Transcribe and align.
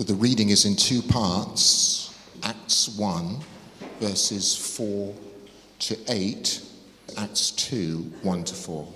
So 0.00 0.04
the 0.04 0.14
reading 0.14 0.48
is 0.48 0.64
in 0.64 0.76
two 0.76 1.02
parts 1.02 2.18
Acts 2.42 2.88
1, 2.88 3.38
verses 4.00 4.56
4 4.56 5.14
to 5.80 5.98
8, 6.08 6.62
Acts 7.18 7.50
2, 7.50 8.10
1 8.22 8.44
to 8.44 8.54
4. 8.54 8.88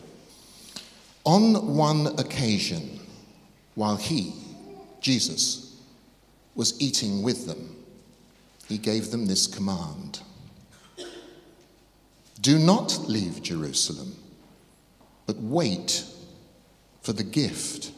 On 1.27 1.77
one 1.77 2.07
occasion, 2.19 3.01
while 3.75 3.97
he, 3.97 4.33
Jesus, 5.03 5.79
was 6.55 6.81
eating 6.81 7.23
with 7.23 7.47
them, 7.47 7.77
he 8.67 8.79
gave 8.79 9.11
them 9.11 9.27
this 9.27 9.47
command 9.47 10.21
Do 12.41 12.59
not 12.59 12.99
leave 13.11 13.43
Jerusalem, 13.43 14.17
but 15.27 15.37
wait 15.37 16.03
for 17.03 17.13
the 17.13 17.25
gift 17.25 17.93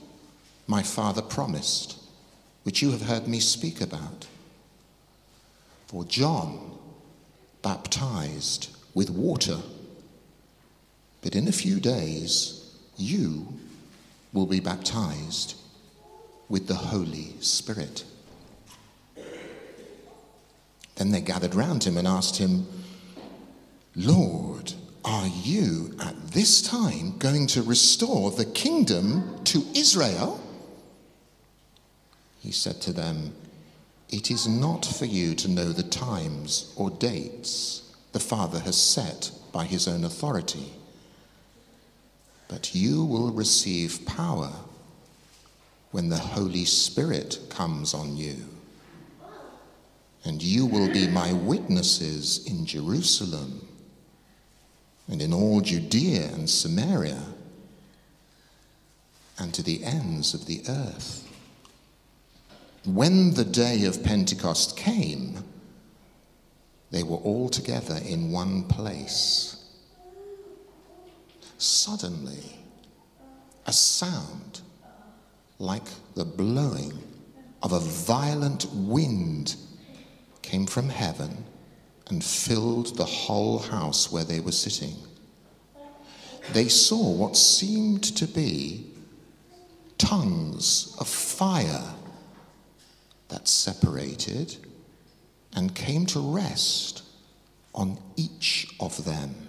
my 0.66 0.82
Father 0.82 1.22
promised, 1.22 2.00
which 2.66 2.82
you 2.82 2.90
have 2.90 3.02
heard 3.02 3.28
me 3.28 3.38
speak 3.38 3.80
about. 3.80 4.26
For 5.86 6.04
John 6.04 6.76
baptized 7.62 8.76
with 8.92 9.08
water, 9.08 9.58
but 11.22 11.36
in 11.36 11.46
a 11.46 11.52
few 11.52 11.78
days 11.78 12.74
you 12.96 13.46
will 14.32 14.46
be 14.46 14.58
baptized 14.58 15.54
with 16.48 16.66
the 16.66 16.74
Holy 16.74 17.34
Spirit. 17.38 18.02
Then 20.96 21.12
they 21.12 21.20
gathered 21.20 21.54
round 21.54 21.84
him 21.84 21.96
and 21.96 22.08
asked 22.08 22.36
him, 22.36 22.66
Lord, 23.94 24.72
are 25.04 25.28
you 25.28 25.94
at 26.00 26.32
this 26.32 26.62
time 26.62 27.16
going 27.18 27.46
to 27.46 27.62
restore 27.62 28.32
the 28.32 28.44
kingdom 28.44 29.44
to 29.44 29.62
Israel? 29.72 30.42
He 32.46 32.52
said 32.52 32.80
to 32.82 32.92
them, 32.92 33.34
It 34.08 34.30
is 34.30 34.46
not 34.46 34.84
for 34.86 35.04
you 35.04 35.34
to 35.34 35.50
know 35.50 35.72
the 35.72 35.82
times 35.82 36.72
or 36.76 36.90
dates 36.90 37.92
the 38.12 38.20
Father 38.20 38.60
has 38.60 38.80
set 38.80 39.32
by 39.50 39.64
his 39.64 39.88
own 39.88 40.04
authority, 40.04 40.70
but 42.46 42.72
you 42.72 43.04
will 43.04 43.32
receive 43.32 44.06
power 44.06 44.52
when 45.90 46.08
the 46.08 46.18
Holy 46.18 46.64
Spirit 46.64 47.40
comes 47.50 47.94
on 47.94 48.16
you. 48.16 48.36
And 50.24 50.40
you 50.40 50.66
will 50.66 50.92
be 50.92 51.08
my 51.08 51.32
witnesses 51.32 52.46
in 52.46 52.64
Jerusalem 52.64 53.66
and 55.08 55.20
in 55.20 55.32
all 55.32 55.60
Judea 55.60 56.26
and 56.26 56.48
Samaria 56.48 57.24
and 59.36 59.52
to 59.52 59.64
the 59.64 59.82
ends 59.82 60.32
of 60.32 60.46
the 60.46 60.62
earth. 60.68 61.24
When 62.86 63.34
the 63.34 63.44
day 63.44 63.84
of 63.86 64.04
Pentecost 64.04 64.76
came, 64.76 65.42
they 66.92 67.02
were 67.02 67.16
all 67.16 67.48
together 67.48 67.98
in 68.06 68.30
one 68.30 68.62
place. 68.68 69.56
Suddenly, 71.58 72.56
a 73.66 73.72
sound 73.72 74.60
like 75.58 75.82
the 76.14 76.24
blowing 76.24 76.92
of 77.60 77.72
a 77.72 77.80
violent 77.80 78.66
wind 78.72 79.56
came 80.42 80.64
from 80.64 80.88
heaven 80.88 81.44
and 82.06 82.22
filled 82.22 82.96
the 82.96 83.04
whole 83.04 83.58
house 83.58 84.12
where 84.12 84.22
they 84.22 84.38
were 84.38 84.52
sitting. 84.52 84.94
They 86.52 86.68
saw 86.68 87.10
what 87.10 87.36
seemed 87.36 88.04
to 88.16 88.28
be 88.28 88.86
tongues 89.98 90.94
of 91.00 91.08
fire 91.08 91.82
that 93.28 93.48
separated 93.48 94.56
and 95.54 95.74
came 95.74 96.06
to 96.06 96.20
rest 96.20 97.02
on 97.74 97.98
each 98.16 98.74
of 98.80 99.04
them. 99.04 99.48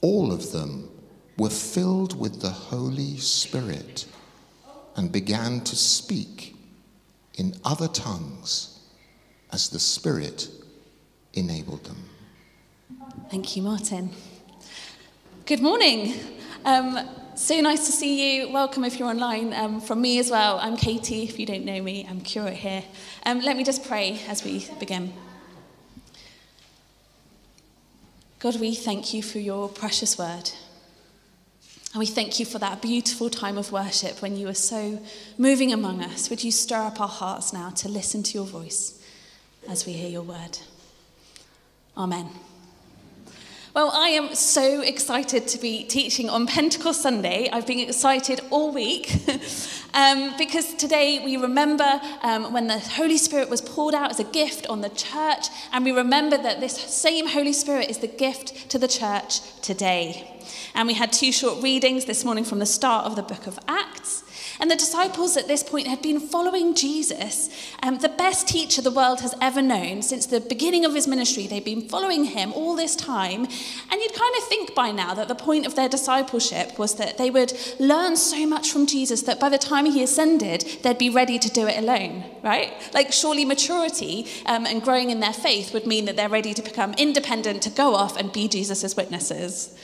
All 0.00 0.32
of 0.32 0.52
them 0.52 0.90
were 1.36 1.50
filled 1.50 2.18
with 2.18 2.40
the 2.40 2.50
Holy 2.50 3.16
Spirit 3.16 4.06
and 4.96 5.10
began 5.10 5.60
to 5.62 5.74
speak 5.74 6.54
in 7.36 7.54
other 7.64 7.88
tongues 7.88 8.78
as 9.52 9.70
the 9.70 9.80
Spirit 9.80 10.48
enabled 11.32 11.84
them. 11.84 12.08
Thank 13.30 13.56
you, 13.56 13.62
Martin. 13.62 14.10
Good 15.46 15.60
morning. 15.60 16.14
Um, 16.64 17.08
so 17.36 17.60
nice 17.60 17.86
to 17.86 17.92
see 17.92 18.38
you. 18.38 18.52
Welcome 18.52 18.84
if 18.84 18.98
you're 18.98 19.08
online. 19.08 19.52
Um, 19.52 19.80
from 19.80 20.00
me 20.00 20.18
as 20.18 20.30
well, 20.30 20.58
I'm 20.60 20.76
Katy. 20.76 21.24
If 21.24 21.38
you 21.38 21.46
don't 21.46 21.64
know 21.64 21.82
me, 21.82 22.06
I'm 22.08 22.20
curate 22.20 22.54
here. 22.54 22.84
Um, 23.26 23.40
let 23.40 23.56
me 23.56 23.64
just 23.64 23.84
pray 23.86 24.20
as 24.28 24.44
we 24.44 24.66
begin. 24.78 25.12
God, 28.38 28.60
we 28.60 28.74
thank 28.74 29.12
you 29.12 29.22
for 29.22 29.38
your 29.38 29.68
precious 29.68 30.16
word. 30.16 30.50
And 31.92 31.98
we 31.98 32.06
thank 32.06 32.38
you 32.38 32.46
for 32.46 32.58
that 32.58 32.82
beautiful 32.82 33.30
time 33.30 33.58
of 33.58 33.72
worship 33.72 34.20
when 34.22 34.36
you 34.36 34.46
were 34.46 34.54
so 34.54 35.00
moving 35.38 35.72
among 35.72 36.02
us. 36.02 36.30
Would 36.30 36.44
you 36.44 36.52
stir 36.52 36.82
up 36.82 37.00
our 37.00 37.08
hearts 37.08 37.52
now 37.52 37.70
to 37.70 37.88
listen 37.88 38.22
to 38.22 38.34
your 38.34 38.46
voice 38.46 39.02
as 39.68 39.86
we 39.86 39.92
hear 39.92 40.10
your 40.10 40.22
word? 40.22 40.58
Amen. 41.96 42.28
Well, 43.74 43.90
I 43.92 44.10
am 44.10 44.36
so 44.36 44.82
excited 44.82 45.48
to 45.48 45.58
be 45.58 45.82
teaching 45.82 46.30
on 46.30 46.46
Pentecost 46.46 47.02
Sunday. 47.02 47.48
I've 47.52 47.66
been 47.66 47.80
excited 47.80 48.40
all 48.50 48.70
week 48.70 49.12
um, 49.94 50.34
because 50.36 50.74
today 50.74 51.24
we 51.24 51.36
remember 51.36 52.00
um, 52.22 52.52
when 52.52 52.66
the 52.66 52.78
Holy 52.78 53.16
Spirit 53.16 53.48
was 53.48 53.60
poured 53.60 53.94
out 53.94 54.10
as 54.10 54.20
a 54.20 54.24
gift 54.24 54.66
on 54.66 54.80
the 54.80 54.90
church, 54.90 55.46
and 55.72 55.84
we 55.84 55.92
remember 55.92 56.36
that 56.36 56.60
this 56.60 56.76
same 56.76 57.28
Holy 57.28 57.52
Spirit 57.52 57.88
is 57.88 57.98
the 57.98 58.08
gift 58.08 58.68
to 58.70 58.78
the 58.78 58.88
church 58.88 59.40
today. 59.62 60.30
And 60.74 60.88
we 60.88 60.94
had 60.94 61.12
two 61.12 61.32
short 61.32 61.62
readings 61.62 62.04
this 62.04 62.24
morning 62.24 62.44
from 62.44 62.58
the 62.58 62.66
start 62.66 63.06
of 63.06 63.16
the 63.16 63.22
book 63.22 63.46
of 63.46 63.58
Acts. 63.68 64.24
And 64.60 64.70
the 64.70 64.76
disciples 64.76 65.36
at 65.36 65.48
this 65.48 65.62
point 65.62 65.86
had 65.86 66.00
been 66.00 66.20
following 66.20 66.74
Jesus, 66.74 67.50
um, 67.82 67.98
the 67.98 68.08
best 68.08 68.46
teacher 68.46 68.80
the 68.82 68.90
world 68.90 69.20
has 69.20 69.34
ever 69.40 69.60
known 69.60 70.02
since 70.02 70.26
the 70.26 70.40
beginning 70.40 70.84
of 70.84 70.94
his 70.94 71.08
ministry. 71.08 71.46
They'd 71.46 71.64
been 71.64 71.88
following 71.88 72.24
him 72.24 72.52
all 72.52 72.76
this 72.76 72.94
time. 72.94 73.44
And 73.44 74.00
you'd 74.00 74.14
kind 74.14 74.34
of 74.38 74.44
think 74.44 74.74
by 74.74 74.92
now 74.92 75.14
that 75.14 75.28
the 75.28 75.34
point 75.34 75.66
of 75.66 75.74
their 75.74 75.88
discipleship 75.88 76.78
was 76.78 76.94
that 76.96 77.18
they 77.18 77.30
would 77.30 77.52
learn 77.80 78.16
so 78.16 78.46
much 78.46 78.70
from 78.70 78.86
Jesus 78.86 79.22
that 79.22 79.40
by 79.40 79.48
the 79.48 79.58
time 79.58 79.83
he 79.86 80.02
ascended, 80.02 80.80
they'd 80.82 80.98
be 80.98 81.10
ready 81.10 81.38
to 81.38 81.48
do 81.50 81.66
it 81.66 81.78
alone, 81.78 82.24
right? 82.42 82.72
Like, 82.92 83.12
surely 83.12 83.44
maturity 83.44 84.26
um, 84.46 84.66
and 84.66 84.82
growing 84.82 85.10
in 85.10 85.20
their 85.20 85.32
faith 85.32 85.72
would 85.72 85.86
mean 85.86 86.04
that 86.06 86.16
they're 86.16 86.28
ready 86.28 86.54
to 86.54 86.62
become 86.62 86.94
independent, 86.94 87.62
to 87.62 87.70
go 87.70 87.94
off 87.94 88.16
and 88.16 88.32
be 88.32 88.48
Jesus' 88.48 88.96
witnesses. 88.96 89.76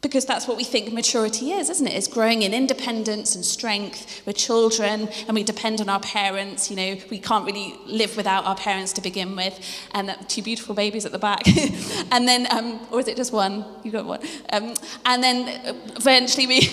Because 0.00 0.24
that's 0.24 0.46
what 0.46 0.56
we 0.56 0.62
think 0.62 0.92
maturity 0.92 1.50
is, 1.50 1.68
isn't 1.70 1.86
it? 1.86 1.92
It's 1.92 2.06
growing 2.06 2.42
in 2.42 2.54
independence 2.54 3.34
and 3.34 3.44
strength. 3.44 4.22
We're 4.24 4.32
children 4.32 5.08
and 5.26 5.34
we 5.34 5.42
depend 5.42 5.80
on 5.80 5.88
our 5.88 5.98
parents. 5.98 6.70
You 6.70 6.76
know, 6.76 6.98
we 7.10 7.18
can't 7.18 7.44
really 7.44 7.74
live 7.84 8.16
without 8.16 8.44
our 8.44 8.54
parents 8.54 8.92
to 8.92 9.00
begin 9.00 9.34
with. 9.34 9.58
And 9.94 10.08
that, 10.08 10.28
two 10.28 10.40
beautiful 10.40 10.76
babies 10.76 11.04
at 11.04 11.10
the 11.10 11.18
back. 11.18 11.42
and 12.12 12.28
then, 12.28 12.46
um, 12.52 12.78
or 12.92 13.00
is 13.00 13.08
it 13.08 13.16
just 13.16 13.32
one? 13.32 13.64
You 13.82 13.90
got 13.90 14.06
one. 14.06 14.20
Um, 14.52 14.74
and 15.04 15.20
then 15.20 15.82
eventually 15.96 16.46
we, 16.46 16.58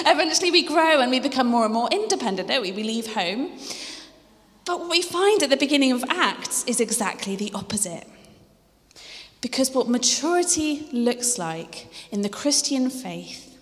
eventually 0.00 0.50
we 0.50 0.66
grow 0.66 1.00
and 1.00 1.12
we 1.12 1.20
become 1.20 1.46
more 1.46 1.64
and 1.64 1.72
more 1.72 1.88
independent, 1.92 2.48
don't 2.48 2.62
we? 2.62 2.72
We 2.72 2.82
leave 2.82 3.14
home. 3.14 3.52
But 4.64 4.80
what 4.80 4.90
we 4.90 5.00
find 5.00 5.44
at 5.44 5.50
the 5.50 5.56
beginning 5.56 5.92
of 5.92 6.02
Acts 6.08 6.64
is 6.64 6.80
exactly 6.80 7.36
the 7.36 7.52
opposite. 7.54 8.08
Because 9.44 9.72
what 9.72 9.90
maturity 9.90 10.88
looks 10.90 11.36
like 11.36 11.88
in 12.10 12.22
the 12.22 12.30
Christian 12.30 12.88
faith 12.88 13.58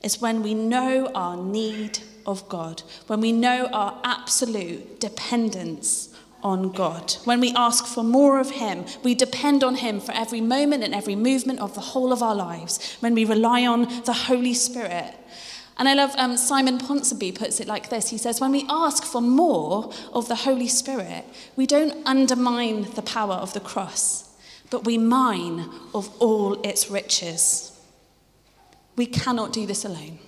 is 0.00 0.20
when 0.20 0.44
we 0.44 0.54
know 0.54 1.10
our 1.12 1.36
need 1.36 1.98
of 2.24 2.48
God, 2.48 2.84
when 3.08 3.20
we 3.20 3.32
know 3.32 3.66
our 3.72 4.00
absolute 4.04 5.00
dependence 5.00 6.14
on 6.44 6.70
God. 6.70 7.16
When 7.24 7.40
we 7.40 7.52
ask 7.56 7.84
for 7.84 8.04
more 8.04 8.38
of 8.38 8.52
Him, 8.52 8.84
we 9.02 9.16
depend 9.16 9.64
on 9.64 9.74
Him 9.74 9.98
for 9.98 10.12
every 10.12 10.40
moment 10.40 10.84
and 10.84 10.94
every 10.94 11.16
movement 11.16 11.58
of 11.58 11.74
the 11.74 11.80
whole 11.80 12.12
of 12.12 12.22
our 12.22 12.36
lives. 12.36 12.96
When 13.00 13.16
we 13.16 13.24
rely 13.24 13.66
on 13.66 13.88
the 14.04 14.12
Holy 14.12 14.54
Spirit. 14.54 15.16
And 15.76 15.88
I 15.88 15.94
love 15.94 16.14
um, 16.16 16.36
Simon 16.36 16.78
Ponsonby 16.78 17.34
puts 17.34 17.58
it 17.58 17.66
like 17.66 17.90
this. 17.90 18.10
He 18.10 18.18
says, 18.18 18.40
When 18.40 18.52
we 18.52 18.66
ask 18.68 19.02
for 19.02 19.20
more 19.20 19.92
of 20.12 20.28
the 20.28 20.36
Holy 20.36 20.68
Spirit, 20.68 21.24
we 21.56 21.66
don't 21.66 22.06
undermine 22.06 22.92
the 22.92 23.02
power 23.02 23.34
of 23.34 23.52
the 23.52 23.58
cross 23.58 24.30
but 24.74 24.84
we 24.84 24.98
mine 24.98 25.70
of 25.94 26.10
all 26.20 26.60
its 26.62 26.90
riches. 26.90 27.80
We 28.96 29.06
cannot 29.06 29.52
do 29.52 29.66
this 29.66 29.84
alone. 29.84 30.18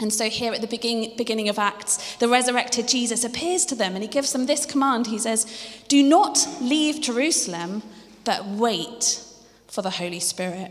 And 0.00 0.12
so, 0.12 0.28
here 0.28 0.52
at 0.52 0.60
the 0.60 0.66
begin- 0.66 1.16
beginning 1.16 1.48
of 1.48 1.58
Acts, 1.58 2.16
the 2.16 2.28
resurrected 2.28 2.86
Jesus 2.86 3.24
appears 3.24 3.64
to 3.64 3.74
them 3.74 3.94
and 3.94 4.02
he 4.02 4.06
gives 4.06 4.34
them 4.34 4.44
this 4.44 4.66
command. 4.66 5.06
He 5.06 5.16
says, 5.16 5.46
Do 5.88 6.02
not 6.02 6.46
leave 6.60 7.00
Jerusalem, 7.00 7.82
but 8.24 8.44
wait 8.44 9.22
for 9.66 9.80
the 9.80 9.96
Holy 9.96 10.20
Spirit. 10.20 10.70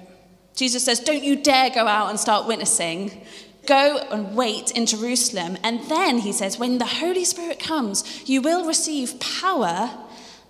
Jesus 0.55 0.85
says, 0.85 0.99
Don't 0.99 1.23
you 1.23 1.35
dare 1.35 1.71
go 1.71 1.87
out 1.87 2.11
and 2.11 2.19
start 2.19 2.45
witnessing. 2.45 3.25
Go 3.65 3.97
and 4.11 4.35
wait 4.35 4.69
in 4.69 4.85
Jerusalem. 4.85 5.57
And 5.63 5.81
then, 5.89 6.19
he 6.19 6.31
says, 6.31 6.59
when 6.59 6.77
the 6.77 6.85
Holy 6.85 7.25
Spirit 7.25 7.59
comes, 7.59 8.29
you 8.29 8.39
will 8.39 8.67
receive 8.67 9.19
power 9.19 9.89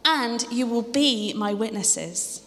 and 0.07 0.45
you 0.49 0.65
will 0.65 0.81
be 0.81 1.33
my 1.33 1.53
witnesses. 1.53 2.41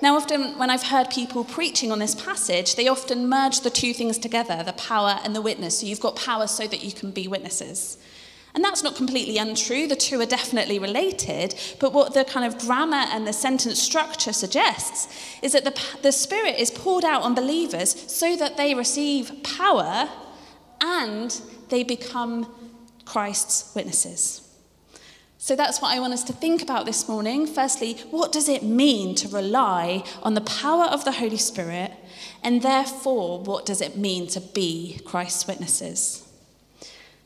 Now, 0.00 0.16
often 0.16 0.58
when 0.58 0.70
I've 0.70 0.84
heard 0.84 1.10
people 1.10 1.44
preaching 1.44 1.92
on 1.92 1.98
this 1.98 2.14
passage, 2.14 2.76
they 2.76 2.88
often 2.88 3.28
merge 3.28 3.60
the 3.60 3.70
two 3.70 3.92
things 3.92 4.18
together 4.18 4.62
the 4.62 4.72
power 4.72 5.20
and 5.22 5.36
the 5.36 5.42
witness. 5.42 5.80
So 5.80 5.86
you've 5.86 6.00
got 6.00 6.16
power 6.16 6.46
so 6.46 6.66
that 6.66 6.82
you 6.82 6.92
can 6.92 7.10
be 7.10 7.28
witnesses. 7.28 7.98
And 8.54 8.64
that's 8.64 8.82
not 8.82 8.96
completely 8.96 9.36
untrue. 9.36 9.86
The 9.86 9.96
two 9.96 10.18
are 10.20 10.26
definitely 10.26 10.78
related. 10.78 11.54
But 11.78 11.92
what 11.92 12.14
the 12.14 12.24
kind 12.24 12.46
of 12.46 12.58
grammar 12.58 13.04
and 13.10 13.26
the 13.26 13.34
sentence 13.34 13.82
structure 13.82 14.32
suggests 14.32 15.08
is 15.42 15.52
that 15.52 15.64
the, 15.64 15.78
the 16.00 16.12
Spirit 16.12 16.56
is 16.58 16.70
poured 16.70 17.04
out 17.04 17.20
on 17.20 17.34
believers 17.34 18.10
so 18.10 18.34
that 18.36 18.56
they 18.56 18.74
receive 18.74 19.42
power 19.42 20.08
and 20.80 21.38
they 21.68 21.82
become 21.82 22.50
Christ's 23.04 23.74
witnesses. 23.74 24.45
So 25.46 25.54
that's 25.54 25.80
what 25.80 25.94
I 25.94 26.00
want 26.00 26.12
us 26.12 26.24
to 26.24 26.32
think 26.32 26.60
about 26.60 26.86
this 26.86 27.08
morning. 27.08 27.46
Firstly, 27.46 27.94
what 28.10 28.32
does 28.32 28.48
it 28.48 28.64
mean 28.64 29.14
to 29.14 29.28
rely 29.28 30.02
on 30.24 30.34
the 30.34 30.40
power 30.40 30.86
of 30.86 31.04
the 31.04 31.12
Holy 31.12 31.36
Spirit? 31.36 31.92
And 32.42 32.62
therefore, 32.62 33.38
what 33.38 33.64
does 33.64 33.80
it 33.80 33.96
mean 33.96 34.26
to 34.30 34.40
be 34.40 34.98
Christ's 35.04 35.46
witnesses? 35.46 36.28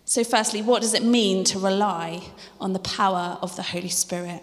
So, 0.04 0.22
firstly, 0.22 0.60
what 0.60 0.82
does 0.82 0.92
it 0.92 1.02
mean 1.02 1.44
to 1.44 1.58
rely 1.58 2.22
on 2.60 2.74
the 2.74 2.78
power 2.80 3.38
of 3.40 3.56
the 3.56 3.62
Holy 3.62 3.88
Spirit? 3.88 4.42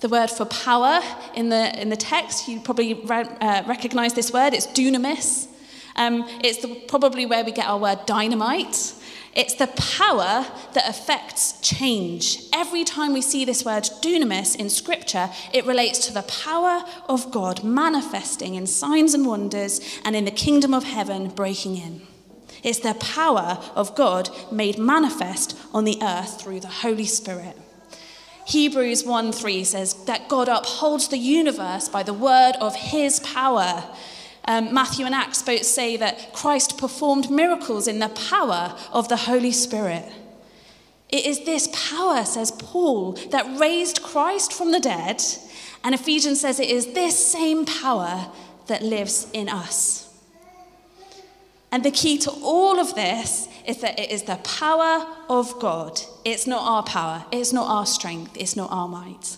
The 0.00 0.08
word 0.08 0.30
for 0.30 0.46
power 0.46 1.02
in 1.34 1.50
the, 1.50 1.78
in 1.78 1.90
the 1.90 1.98
text, 1.98 2.48
you 2.48 2.60
probably 2.60 2.94
re- 2.94 3.28
uh, 3.42 3.62
recognize 3.66 4.14
this 4.14 4.32
word, 4.32 4.54
it's 4.54 4.66
dunamis. 4.68 5.48
Um, 5.96 6.24
it's 6.42 6.62
the, 6.62 6.76
probably 6.88 7.26
where 7.26 7.44
we 7.44 7.52
get 7.52 7.66
our 7.66 7.78
word 7.78 8.06
dynamite. 8.06 8.94
It's 9.34 9.54
the 9.54 9.68
power 9.68 10.46
that 10.74 10.88
affects 10.88 11.60
change. 11.60 12.48
Every 12.52 12.82
time 12.82 13.12
we 13.12 13.22
see 13.22 13.44
this 13.44 13.64
word 13.64 13.84
dunamis 14.02 14.56
in 14.56 14.68
Scripture, 14.68 15.30
it 15.52 15.66
relates 15.66 16.04
to 16.06 16.12
the 16.12 16.22
power 16.22 16.84
of 17.08 17.30
God 17.30 17.62
manifesting 17.62 18.56
in 18.56 18.66
signs 18.66 19.14
and 19.14 19.24
wonders 19.24 19.80
and 20.04 20.16
in 20.16 20.24
the 20.24 20.32
kingdom 20.32 20.74
of 20.74 20.82
heaven 20.82 21.28
breaking 21.28 21.76
in. 21.76 22.02
It's 22.62 22.80
the 22.80 22.94
power 22.94 23.62
of 23.74 23.94
God 23.94 24.28
made 24.50 24.78
manifest 24.78 25.56
on 25.72 25.84
the 25.84 25.98
earth 26.02 26.40
through 26.40 26.60
the 26.60 26.68
Holy 26.68 27.06
Spirit. 27.06 27.56
Hebrews 28.46 29.04
1 29.04 29.32
3 29.32 29.64
says 29.64 29.94
that 30.06 30.28
God 30.28 30.48
upholds 30.48 31.06
the 31.06 31.18
universe 31.18 31.88
by 31.88 32.02
the 32.02 32.12
word 32.12 32.54
of 32.60 32.74
his 32.74 33.20
power. 33.20 33.84
Um, 34.46 34.72
Matthew 34.72 35.06
and 35.06 35.14
Acts 35.14 35.42
both 35.42 35.64
say 35.64 35.96
that 35.96 36.32
Christ 36.32 36.78
performed 36.78 37.30
miracles 37.30 37.86
in 37.86 37.98
the 37.98 38.08
power 38.08 38.76
of 38.92 39.08
the 39.08 39.16
Holy 39.16 39.52
Spirit. 39.52 40.04
It 41.08 41.26
is 41.26 41.44
this 41.44 41.68
power, 41.72 42.24
says 42.24 42.52
Paul, 42.52 43.12
that 43.30 43.58
raised 43.58 44.02
Christ 44.02 44.52
from 44.52 44.72
the 44.72 44.80
dead, 44.80 45.22
and 45.82 45.94
Ephesians 45.94 46.40
says 46.40 46.60
it 46.60 46.70
is 46.70 46.92
this 46.92 47.18
same 47.32 47.64
power 47.64 48.30
that 48.68 48.82
lives 48.82 49.26
in 49.32 49.48
us. 49.48 50.06
And 51.72 51.84
the 51.84 51.90
key 51.90 52.18
to 52.18 52.30
all 52.42 52.78
of 52.78 52.94
this 52.94 53.48
is 53.66 53.80
that 53.80 53.98
it 53.98 54.10
is 54.10 54.24
the 54.24 54.36
power 54.36 55.06
of 55.28 55.58
God. 55.60 56.00
It's 56.24 56.46
not 56.46 56.62
our 56.62 56.82
power, 56.82 57.24
it's 57.30 57.52
not 57.52 57.68
our 57.68 57.86
strength, 57.86 58.36
it's 58.36 58.56
not 58.56 58.70
our 58.72 58.88
might. 58.88 59.36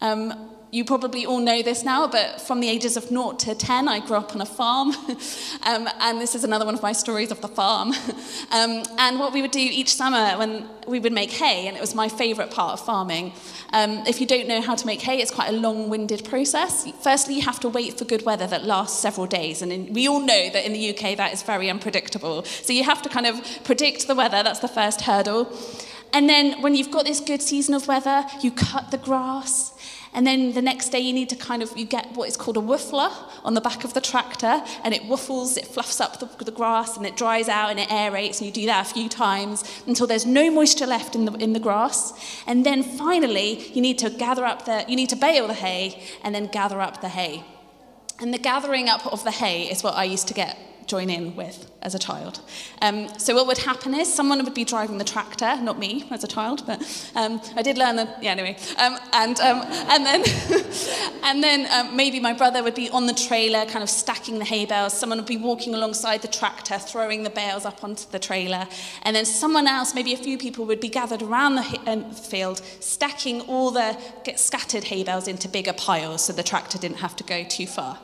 Um, 0.00 0.50
you 0.76 0.84
probably 0.84 1.24
all 1.24 1.40
know 1.40 1.62
this 1.62 1.84
now, 1.84 2.06
but 2.06 2.38
from 2.38 2.60
the 2.60 2.68
ages 2.68 2.98
of 2.98 3.04
0 3.04 3.32
to 3.32 3.54
10, 3.54 3.88
I 3.88 3.98
grew 4.00 4.18
up 4.18 4.34
on 4.34 4.42
a 4.42 4.46
farm. 4.46 4.90
um, 5.62 5.88
and 6.00 6.20
this 6.20 6.34
is 6.34 6.44
another 6.44 6.66
one 6.66 6.74
of 6.74 6.82
my 6.82 6.92
stories 6.92 7.30
of 7.30 7.40
the 7.40 7.48
farm. 7.48 7.92
um, 8.52 8.82
and 8.98 9.18
what 9.18 9.32
we 9.32 9.40
would 9.40 9.52
do 9.52 9.58
each 9.58 9.94
summer 9.94 10.36
when 10.36 10.68
we 10.86 11.00
would 11.00 11.14
make 11.14 11.30
hay, 11.30 11.66
and 11.66 11.78
it 11.78 11.80
was 11.80 11.94
my 11.94 12.10
favourite 12.10 12.50
part 12.50 12.74
of 12.74 12.84
farming. 12.84 13.32
Um, 13.72 14.06
if 14.06 14.20
you 14.20 14.26
don't 14.26 14.48
know 14.48 14.60
how 14.60 14.74
to 14.74 14.86
make 14.86 15.00
hay, 15.00 15.22
it's 15.22 15.30
quite 15.30 15.48
a 15.48 15.56
long 15.56 15.88
winded 15.88 16.26
process. 16.26 16.86
Firstly, 17.00 17.36
you 17.36 17.42
have 17.42 17.58
to 17.60 17.70
wait 17.70 17.96
for 17.96 18.04
good 18.04 18.26
weather 18.26 18.46
that 18.46 18.66
lasts 18.66 19.00
several 19.00 19.26
days. 19.26 19.62
And 19.62 19.72
in, 19.72 19.94
we 19.94 20.06
all 20.06 20.20
know 20.20 20.50
that 20.50 20.66
in 20.66 20.74
the 20.74 20.90
UK, 20.90 21.16
that 21.16 21.32
is 21.32 21.42
very 21.42 21.70
unpredictable. 21.70 22.44
So 22.44 22.74
you 22.74 22.84
have 22.84 23.00
to 23.00 23.08
kind 23.08 23.24
of 23.24 23.40
predict 23.64 24.08
the 24.08 24.14
weather, 24.14 24.42
that's 24.42 24.60
the 24.60 24.68
first 24.68 25.00
hurdle. 25.00 25.50
And 26.12 26.28
then 26.28 26.60
when 26.60 26.74
you've 26.74 26.90
got 26.90 27.06
this 27.06 27.20
good 27.20 27.40
season 27.40 27.74
of 27.74 27.88
weather, 27.88 28.26
you 28.42 28.50
cut 28.50 28.90
the 28.90 28.98
grass 28.98 29.72
and 30.16 30.26
then 30.26 30.54
the 30.54 30.62
next 30.62 30.88
day 30.88 30.98
you 30.98 31.12
need 31.12 31.28
to 31.28 31.36
kind 31.36 31.62
of, 31.62 31.76
you 31.76 31.84
get 31.84 32.10
what 32.12 32.26
is 32.26 32.38
called 32.38 32.56
a 32.56 32.60
woofler 32.60 33.12
on 33.44 33.52
the 33.52 33.60
back 33.60 33.84
of 33.84 33.92
the 33.92 34.00
tractor 34.00 34.62
and 34.82 34.94
it 34.94 35.02
woofles, 35.02 35.58
it 35.58 35.66
fluffs 35.66 36.00
up 36.00 36.18
the, 36.20 36.44
the 36.44 36.50
grass 36.50 36.96
and 36.96 37.04
it 37.04 37.18
dries 37.18 37.50
out 37.50 37.68
and 37.68 37.78
it 37.78 37.90
aerates 37.90 38.38
and 38.38 38.46
you 38.46 38.50
do 38.50 38.64
that 38.64 38.90
a 38.90 38.94
few 38.94 39.10
times 39.10 39.62
until 39.86 40.06
there's 40.06 40.24
no 40.24 40.50
moisture 40.50 40.86
left 40.86 41.14
in 41.14 41.26
the, 41.26 41.32
in 41.34 41.52
the 41.52 41.60
grass. 41.60 42.14
And 42.46 42.64
then 42.64 42.82
finally 42.82 43.70
you 43.74 43.82
need 43.82 43.98
to 43.98 44.08
gather 44.08 44.46
up 44.46 44.64
the, 44.64 44.86
you 44.88 44.96
need 44.96 45.10
to 45.10 45.16
bale 45.16 45.48
the 45.48 45.54
hay 45.54 46.02
and 46.24 46.34
then 46.34 46.46
gather 46.46 46.80
up 46.80 47.02
the 47.02 47.10
hay. 47.10 47.44
And 48.18 48.32
the 48.32 48.38
gathering 48.38 48.88
up 48.88 49.06
of 49.06 49.22
the 49.22 49.32
hay 49.32 49.70
is 49.70 49.82
what 49.82 49.96
I 49.96 50.04
used 50.04 50.28
to 50.28 50.34
get 50.34 50.56
join 50.86 51.10
in 51.10 51.34
with 51.36 51.70
as 51.82 51.94
a 51.94 51.98
child. 51.98 52.40
Um, 52.82 53.08
so 53.18 53.34
what 53.34 53.46
would 53.46 53.58
happen 53.58 53.94
is 53.94 54.12
someone 54.12 54.42
would 54.44 54.54
be 54.54 54.64
driving 54.64 54.98
the 54.98 55.04
tractor, 55.04 55.56
not 55.60 55.78
me 55.78 56.04
as 56.10 56.24
a 56.24 56.26
child, 56.26 56.66
but 56.66 56.80
um, 57.14 57.40
I 57.56 57.62
did 57.62 57.78
learn 57.78 57.96
that. 57.96 58.22
Yeah, 58.22 58.32
anyway, 58.32 58.56
um, 58.78 58.98
and 59.12 59.38
um, 59.40 59.62
and 59.88 60.04
then 60.04 60.24
and 61.22 61.42
then 61.42 61.68
um, 61.72 61.96
maybe 61.96 62.18
my 62.20 62.32
brother 62.32 62.62
would 62.62 62.74
be 62.74 62.90
on 62.90 63.06
the 63.06 63.14
trailer, 63.14 63.66
kind 63.66 63.82
of 63.82 63.90
stacking 63.90 64.38
the 64.38 64.44
hay 64.44 64.64
bales. 64.64 64.92
Someone 64.92 65.18
would 65.18 65.26
be 65.26 65.36
walking 65.36 65.74
alongside 65.74 66.22
the 66.22 66.28
tractor, 66.28 66.78
throwing 66.78 67.22
the 67.22 67.30
bales 67.30 67.64
up 67.64 67.84
onto 67.84 68.10
the 68.10 68.18
trailer, 68.18 68.66
and 69.02 69.14
then 69.14 69.24
someone 69.24 69.66
else, 69.66 69.94
maybe 69.94 70.12
a 70.12 70.18
few 70.18 70.38
people, 70.38 70.66
would 70.66 70.80
be 70.80 70.88
gathered 70.88 71.22
around 71.22 71.56
the 71.56 71.80
um, 71.86 72.10
field, 72.12 72.60
stacking 72.80 73.42
all 73.42 73.70
the 73.70 73.96
get 74.24 74.40
scattered 74.40 74.84
hay 74.84 75.04
bales 75.04 75.28
into 75.28 75.48
bigger 75.48 75.72
piles, 75.72 76.24
so 76.24 76.32
the 76.32 76.42
tractor 76.42 76.78
didn't 76.78 76.98
have 76.98 77.14
to 77.16 77.24
go 77.24 77.44
too 77.44 77.66
far. 77.66 77.98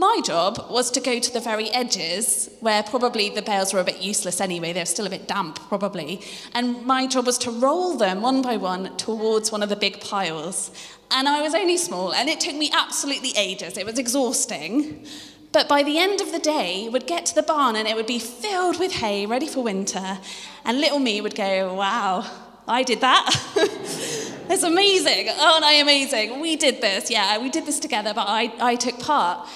My 0.00 0.22
job 0.24 0.64
was 0.70 0.90
to 0.92 1.00
go 1.00 1.18
to 1.20 1.30
the 1.30 1.40
very 1.40 1.68
edges 1.72 2.48
where 2.60 2.82
probably 2.82 3.28
the 3.28 3.42
bales 3.42 3.74
were 3.74 3.80
a 3.80 3.84
bit 3.84 4.00
useless 4.00 4.40
anyway, 4.40 4.72
they 4.72 4.80
were 4.80 4.86
still 4.86 5.06
a 5.06 5.10
bit 5.10 5.28
damp 5.28 5.58
probably, 5.68 6.22
and 6.54 6.86
my 6.86 7.06
job 7.06 7.26
was 7.26 7.36
to 7.36 7.50
roll 7.50 7.98
them 7.98 8.22
one 8.22 8.40
by 8.40 8.56
one 8.56 8.96
towards 8.96 9.52
one 9.52 9.62
of 9.62 9.68
the 9.68 9.76
big 9.76 10.00
piles. 10.00 10.70
And 11.10 11.28
I 11.28 11.42
was 11.42 11.54
only 11.54 11.76
small, 11.76 12.14
and 12.14 12.30
it 12.30 12.40
took 12.40 12.54
me 12.54 12.70
absolutely 12.72 13.32
ages. 13.36 13.76
It 13.76 13.84
was 13.84 13.98
exhausting. 13.98 15.04
But 15.52 15.68
by 15.68 15.82
the 15.82 15.98
end 15.98 16.22
of 16.22 16.32
the 16.32 16.38
day, 16.38 16.84
we 16.84 16.88
would 16.88 17.06
get 17.06 17.26
to 17.26 17.34
the 17.34 17.42
barn 17.42 17.76
and 17.76 17.86
it 17.86 17.94
would 17.94 18.06
be 18.06 18.20
filled 18.20 18.80
with 18.80 18.92
hay, 18.92 19.26
ready 19.26 19.48
for 19.48 19.62
winter. 19.62 20.18
And 20.64 20.80
little 20.80 20.98
me 20.98 21.20
would 21.20 21.34
go, 21.34 21.74
wow, 21.74 22.24
I 22.66 22.84
did 22.84 23.02
that. 23.02 23.28
it's 24.48 24.62
amazing. 24.62 25.28
Aren't 25.28 25.64
I 25.64 25.74
amazing? 25.74 26.40
We 26.40 26.56
did 26.56 26.80
this. 26.80 27.10
Yeah, 27.10 27.36
we 27.38 27.50
did 27.50 27.66
this 27.66 27.80
together, 27.80 28.14
but 28.14 28.28
I, 28.28 28.50
I 28.60 28.76
took 28.76 28.98
part. 28.98 29.46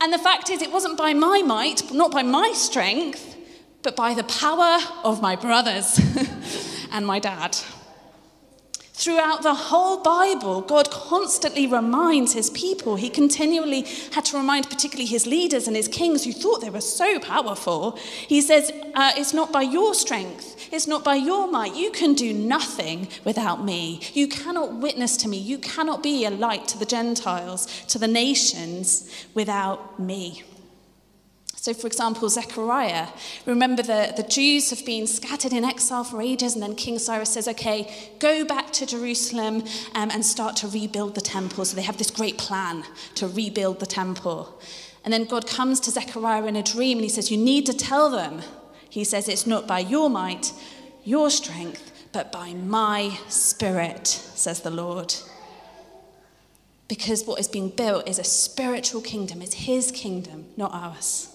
And 0.00 0.12
the 0.12 0.18
fact 0.18 0.50
is, 0.50 0.62
it 0.62 0.72
wasn't 0.72 0.98
by 0.98 1.14
my 1.14 1.42
might, 1.42 1.92
not 1.92 2.10
by 2.10 2.22
my 2.22 2.52
strength, 2.54 3.36
but 3.82 3.96
by 3.96 4.14
the 4.14 4.24
power 4.24 4.78
of 5.04 5.22
my 5.22 5.36
brothers 5.36 6.00
and 6.92 7.06
my 7.06 7.18
dad. 7.18 7.56
Throughout 8.98 9.42
the 9.42 9.52
whole 9.52 10.02
Bible, 10.02 10.62
God 10.62 10.90
constantly 10.90 11.66
reminds 11.66 12.32
his 12.32 12.48
people. 12.48 12.96
He 12.96 13.10
continually 13.10 13.82
had 14.12 14.24
to 14.24 14.38
remind, 14.38 14.70
particularly 14.70 15.04
his 15.04 15.26
leaders 15.26 15.66
and 15.66 15.76
his 15.76 15.86
kings 15.86 16.24
who 16.24 16.32
thought 16.32 16.62
they 16.62 16.70
were 16.70 16.80
so 16.80 17.18
powerful. 17.18 17.98
He 18.26 18.40
says, 18.40 18.72
uh, 18.94 19.12
It's 19.14 19.34
not 19.34 19.52
by 19.52 19.60
your 19.60 19.92
strength, 19.92 20.72
it's 20.72 20.86
not 20.86 21.04
by 21.04 21.16
your 21.16 21.46
might. 21.46 21.76
You 21.76 21.90
can 21.90 22.14
do 22.14 22.32
nothing 22.32 23.08
without 23.22 23.62
me. 23.62 24.00
You 24.14 24.28
cannot 24.28 24.76
witness 24.76 25.18
to 25.18 25.28
me. 25.28 25.36
You 25.36 25.58
cannot 25.58 26.02
be 26.02 26.24
a 26.24 26.30
light 26.30 26.66
to 26.68 26.78
the 26.78 26.86
Gentiles, 26.86 27.66
to 27.88 27.98
the 27.98 28.08
nations, 28.08 29.10
without 29.34 30.00
me. 30.00 30.42
So, 31.66 31.74
for 31.74 31.88
example, 31.88 32.28
Zechariah, 32.28 33.08
remember 33.44 33.82
the, 33.82 34.14
the 34.16 34.22
Jews 34.22 34.70
have 34.70 34.86
been 34.86 35.08
scattered 35.08 35.52
in 35.52 35.64
exile 35.64 36.04
for 36.04 36.22
ages, 36.22 36.54
and 36.54 36.62
then 36.62 36.76
King 36.76 36.96
Cyrus 36.96 37.30
says, 37.32 37.48
okay, 37.48 37.92
go 38.20 38.44
back 38.44 38.72
to 38.74 38.86
Jerusalem 38.86 39.64
um, 39.96 40.12
and 40.12 40.24
start 40.24 40.54
to 40.58 40.68
rebuild 40.68 41.16
the 41.16 41.20
temple. 41.20 41.64
So 41.64 41.74
they 41.74 41.82
have 41.82 41.98
this 41.98 42.08
great 42.08 42.38
plan 42.38 42.84
to 43.16 43.26
rebuild 43.26 43.80
the 43.80 43.86
temple. 43.86 44.60
And 45.04 45.12
then 45.12 45.24
God 45.24 45.48
comes 45.48 45.80
to 45.80 45.90
Zechariah 45.90 46.44
in 46.44 46.54
a 46.54 46.62
dream 46.62 46.98
and 46.98 47.04
he 47.04 47.08
says, 47.08 47.32
You 47.32 47.36
need 47.36 47.66
to 47.66 47.72
tell 47.72 48.10
them. 48.10 48.42
He 48.88 49.02
says, 49.02 49.28
It's 49.28 49.44
not 49.44 49.66
by 49.66 49.80
your 49.80 50.08
might, 50.08 50.52
your 51.02 51.30
strength, 51.30 51.90
but 52.12 52.30
by 52.30 52.54
my 52.54 53.18
spirit, 53.28 54.06
says 54.06 54.60
the 54.60 54.70
Lord. 54.70 55.16
Because 56.86 57.24
what 57.24 57.40
is 57.40 57.48
being 57.48 57.70
built 57.70 58.08
is 58.08 58.20
a 58.20 58.24
spiritual 58.24 59.00
kingdom, 59.00 59.42
it's 59.42 59.54
his 59.54 59.90
kingdom, 59.90 60.44
not 60.56 60.72
ours. 60.72 61.32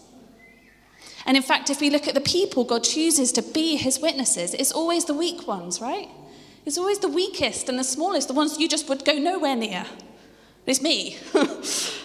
And 1.26 1.38
in 1.38 1.44
fact, 1.44 1.70
if 1.70 1.82
we 1.82 1.90
look 1.90 2.08
at 2.08 2.16
the 2.16 2.22
people 2.22 2.64
God 2.64 2.84
chooses 2.84 3.32
to 3.34 3.42
be 3.42 3.76
his 3.76 4.00
witnesses, 4.00 4.54
it's 4.54 4.72
always 4.72 5.06
the 5.06 5.14
weak 5.14 5.48
ones, 5.48 5.82
right? 5.82 6.10
It's 6.66 6.78
always 6.78 7.00
the 7.00 7.10
weakest 7.10 7.70
and 7.70 7.78
the 7.78 7.84
smallest, 7.84 8.28
the 8.28 8.34
ones 8.34 8.60
you 8.60 8.68
just 8.68 8.90
would 8.90 9.06
go 9.06 9.14
nowhere 9.14 9.56
near. 9.56 9.86
It's 10.66 10.82
me. 10.82 11.18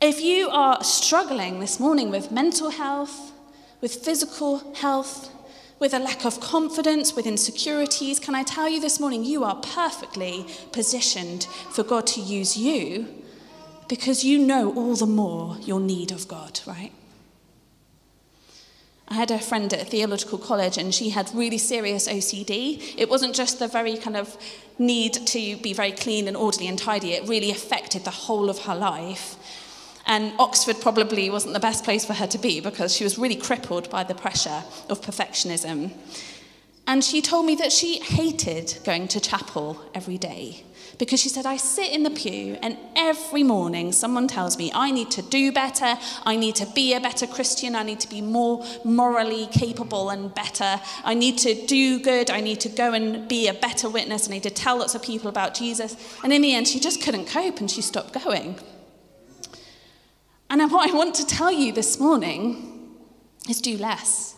If 0.00 0.20
you 0.20 0.48
are 0.50 0.84
struggling 0.84 1.58
this 1.58 1.80
morning 1.80 2.08
with 2.08 2.30
mental 2.30 2.70
health, 2.70 3.32
with 3.80 3.96
physical 3.96 4.72
health, 4.74 5.34
with 5.80 5.92
a 5.92 5.98
lack 5.98 6.24
of 6.24 6.38
confidence, 6.38 7.16
with 7.16 7.26
insecurities, 7.26 8.20
can 8.20 8.36
I 8.36 8.44
tell 8.44 8.68
you 8.68 8.80
this 8.80 9.00
morning, 9.00 9.24
you 9.24 9.42
are 9.42 9.56
perfectly 9.56 10.46
positioned 10.70 11.46
for 11.72 11.82
God 11.82 12.06
to 12.08 12.20
use 12.20 12.56
you 12.56 13.08
because 13.88 14.22
you 14.22 14.38
know 14.38 14.72
all 14.74 14.94
the 14.94 15.06
more 15.06 15.56
your 15.62 15.80
need 15.80 16.12
of 16.12 16.28
God, 16.28 16.60
right? 16.64 16.92
I 19.10 19.14
had 19.14 19.30
a 19.30 19.38
friend 19.38 19.72
at 19.72 19.88
theological 19.88 20.36
college 20.36 20.76
and 20.76 20.94
she 20.94 21.10
had 21.10 21.30
really 21.34 21.56
serious 21.56 22.06
OCD. 22.06 22.94
It 22.96 23.08
wasn't 23.08 23.34
just 23.34 23.58
the 23.58 23.66
very 23.66 23.96
kind 23.96 24.16
of 24.16 24.36
need 24.78 25.14
to 25.14 25.56
be 25.56 25.72
very 25.72 25.92
clean 25.92 26.28
and 26.28 26.36
orderly 26.36 26.68
and 26.68 26.78
tidy, 26.78 27.12
it 27.12 27.26
really 27.26 27.50
affected 27.50 28.04
the 28.04 28.10
whole 28.10 28.50
of 28.50 28.58
her 28.60 28.74
life. 28.74 29.36
And 30.06 30.32
Oxford 30.38 30.80
probably 30.80 31.30
wasn't 31.30 31.54
the 31.54 31.60
best 31.60 31.84
place 31.84 32.04
for 32.04 32.14
her 32.14 32.26
to 32.26 32.38
be 32.38 32.60
because 32.60 32.94
she 32.94 33.04
was 33.04 33.18
really 33.18 33.36
crippled 33.36 33.90
by 33.90 34.04
the 34.04 34.14
pressure 34.14 34.62
of 34.88 35.00
perfectionism. 35.00 35.92
And 36.86 37.02
she 37.02 37.20
told 37.20 37.46
me 37.46 37.54
that 37.56 37.72
she 37.72 38.00
hated 38.00 38.78
going 38.84 39.08
to 39.08 39.20
chapel 39.20 39.80
every 39.94 40.18
day 40.18 40.64
because 40.98 41.20
she 41.20 41.28
said, 41.28 41.46
I 41.46 41.56
sit 41.56 41.92
in 41.92 42.02
the 42.02 42.10
pew 42.10 42.58
and 42.60 42.76
every 42.96 43.44
morning 43.44 43.92
someone 43.92 44.26
tells 44.26 44.58
me 44.58 44.70
I 44.74 44.90
need 44.90 45.10
to 45.12 45.22
do 45.22 45.52
better, 45.52 45.96
I 46.26 46.36
need 46.36 46.56
to 46.56 46.66
be 46.66 46.94
a 46.94 47.00
better 47.00 47.26
Christian, 47.26 47.76
I 47.76 47.84
need 47.84 48.00
to 48.00 48.08
be 48.08 48.20
more 48.20 48.64
morally 48.84 49.46
capable 49.46 50.10
and 50.10 50.34
better, 50.34 50.80
I 51.04 51.14
need 51.14 51.38
to 51.38 51.54
do 51.66 52.00
good, 52.00 52.30
I 52.30 52.40
need 52.40 52.60
to 52.60 52.68
go 52.68 52.92
and 52.92 53.28
be 53.28 53.46
a 53.46 53.54
better 53.54 53.88
witness, 53.88 54.28
I 54.28 54.32
need 54.32 54.42
to 54.42 54.50
tell 54.50 54.78
lots 54.78 54.94
of 54.94 55.02
people 55.02 55.28
about 55.28 55.54
Jesus. 55.54 55.96
And 56.24 56.32
in 56.32 56.42
the 56.42 56.54
end, 56.54 56.66
she 56.66 56.80
just 56.80 57.00
couldn't 57.00 57.26
cope 57.26 57.60
and 57.60 57.70
she 57.70 57.80
stopped 57.80 58.12
going. 58.12 58.58
And 60.50 60.60
what 60.72 60.90
I 60.90 60.94
want 60.94 61.14
to 61.16 61.26
tell 61.26 61.52
you 61.52 61.72
this 61.72 62.00
morning 62.00 62.96
is 63.48 63.60
do 63.60 63.76
less. 63.76 64.34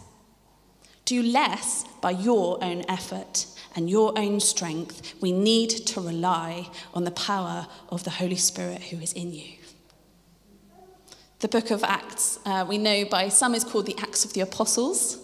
Do 1.04 1.22
less 1.22 1.84
by 2.00 2.10
your 2.10 2.62
own 2.62 2.84
effort 2.88 3.46
and 3.76 3.88
your 3.88 4.18
own 4.18 4.40
strength. 4.40 5.14
We 5.20 5.32
need 5.32 5.70
to 5.70 6.00
rely 6.00 6.68
on 6.94 7.04
the 7.04 7.10
power 7.10 7.66
of 7.88 8.04
the 8.04 8.10
Holy 8.10 8.36
Spirit 8.36 8.82
who 8.82 8.98
is 8.98 9.12
in 9.12 9.32
you. 9.32 9.54
The 11.40 11.48
book 11.48 11.70
of 11.70 11.82
Acts, 11.82 12.38
uh, 12.44 12.66
we 12.68 12.76
know 12.76 13.06
by 13.06 13.28
some 13.30 13.54
is 13.54 13.64
called 13.64 13.86
the 13.86 13.96
Acts 13.98 14.24
of 14.24 14.34
the 14.34 14.42
Apostles. 14.42 15.18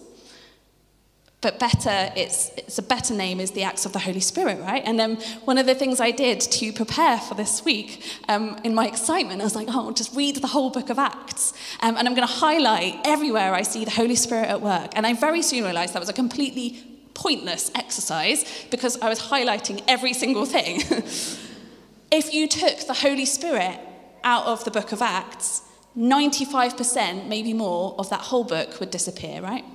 But 1.41 1.59
better, 1.59 2.11
it's, 2.15 2.49
it's 2.57 2.79
a 2.79 2.81
better 2.81 3.13
name 3.13 3.39
is 3.39 3.51
the 3.51 3.61
Acts 3.61 3.85
of 3.85 3.93
the 3.93 3.99
Holy 3.99 4.19
Spirit, 4.19 4.59
right? 4.59 4.81
And 4.83 4.99
then 4.99 5.17
one 5.45 5.59
of 5.59 5.67
the 5.67 5.75
things 5.75 6.01
I 6.01 6.09
did 6.09 6.41
to 6.41 6.73
prepare 6.73 7.19
for 7.19 7.35
this 7.35 7.63
week, 7.63 8.03
um, 8.27 8.59
in 8.63 8.73
my 8.73 8.87
excitement, 8.87 9.41
I 9.41 9.43
was 9.43 9.55
like, 9.55 9.67
oh, 9.69 9.85
I'll 9.85 9.91
just 9.91 10.15
read 10.15 10.37
the 10.37 10.47
whole 10.47 10.71
book 10.71 10.89
of 10.89 10.97
Acts. 10.97 11.53
Um, 11.81 11.95
and 11.95 12.07
I'm 12.07 12.15
going 12.15 12.27
to 12.27 12.33
highlight 12.33 12.95
everywhere 13.05 13.53
I 13.53 13.61
see 13.61 13.85
the 13.85 13.91
Holy 13.91 14.15
Spirit 14.15 14.49
at 14.49 14.61
work. 14.61 14.93
And 14.95 15.05
I 15.05 15.13
very 15.13 15.43
soon 15.43 15.63
realized 15.63 15.93
that 15.93 15.99
was 15.99 16.09
a 16.09 16.13
completely 16.13 16.83
pointless 17.17 17.71
exercise 17.73 18.45
because 18.69 18.95
I 19.01 19.09
was 19.09 19.19
highlighting 19.19 19.83
every 19.87 20.13
single 20.13 20.45
thing. 20.45 20.81
if 22.11 22.33
you 22.33 22.47
took 22.47 22.85
the 22.85 22.93
Holy 22.93 23.25
Spirit 23.25 23.79
out 24.23 24.45
of 24.45 24.63
the 24.63 24.71
book 24.71 24.91
of 24.91 25.01
Acts, 25.01 25.63
95%, 25.97 27.27
maybe 27.27 27.53
more, 27.53 27.95
of 27.97 28.09
that 28.11 28.21
whole 28.21 28.43
book 28.43 28.79
would 28.79 28.91
disappear, 28.91 29.41
right? 29.41 29.65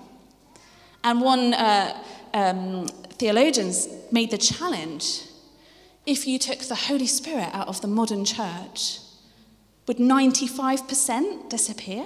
And 1.03 1.21
one 1.21 1.53
uh, 1.53 2.01
um, 2.33 2.87
theologian 3.19 3.73
made 4.13 4.31
the 4.31 4.39
challenge 4.39 5.23
if 6.07 6.27
you 6.27 6.39
took 6.39 6.61
the 6.61 6.75
Holy 6.75 7.09
Spirit 7.09 7.51
out 7.53 7.67
of 7.67 7.81
the 7.81 7.89
modern 7.89 8.25
church, 8.25 8.99
would 9.87 9.99
95% 9.99 11.49
disappear? 11.49 12.05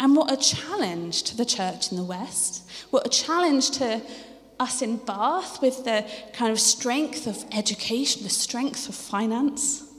And 0.00 0.16
what 0.16 0.32
a 0.32 0.36
challenge 0.36 1.24
to 1.24 1.36
the 1.36 1.44
church 1.44 1.90
in 1.90 1.98
the 1.98 2.02
West. 2.02 2.62
What 2.88 3.06
a 3.06 3.10
challenge 3.10 3.70
to 3.72 4.00
us 4.58 4.80
in 4.80 4.96
Bath 4.96 5.60
with 5.60 5.84
the 5.84 6.06
kind 6.32 6.50
of 6.50 6.58
strength 6.58 7.26
of 7.26 7.44
education, 7.52 8.22
the 8.22 8.30
strength 8.30 8.88
of 8.88 8.94
finance. 8.94 9.89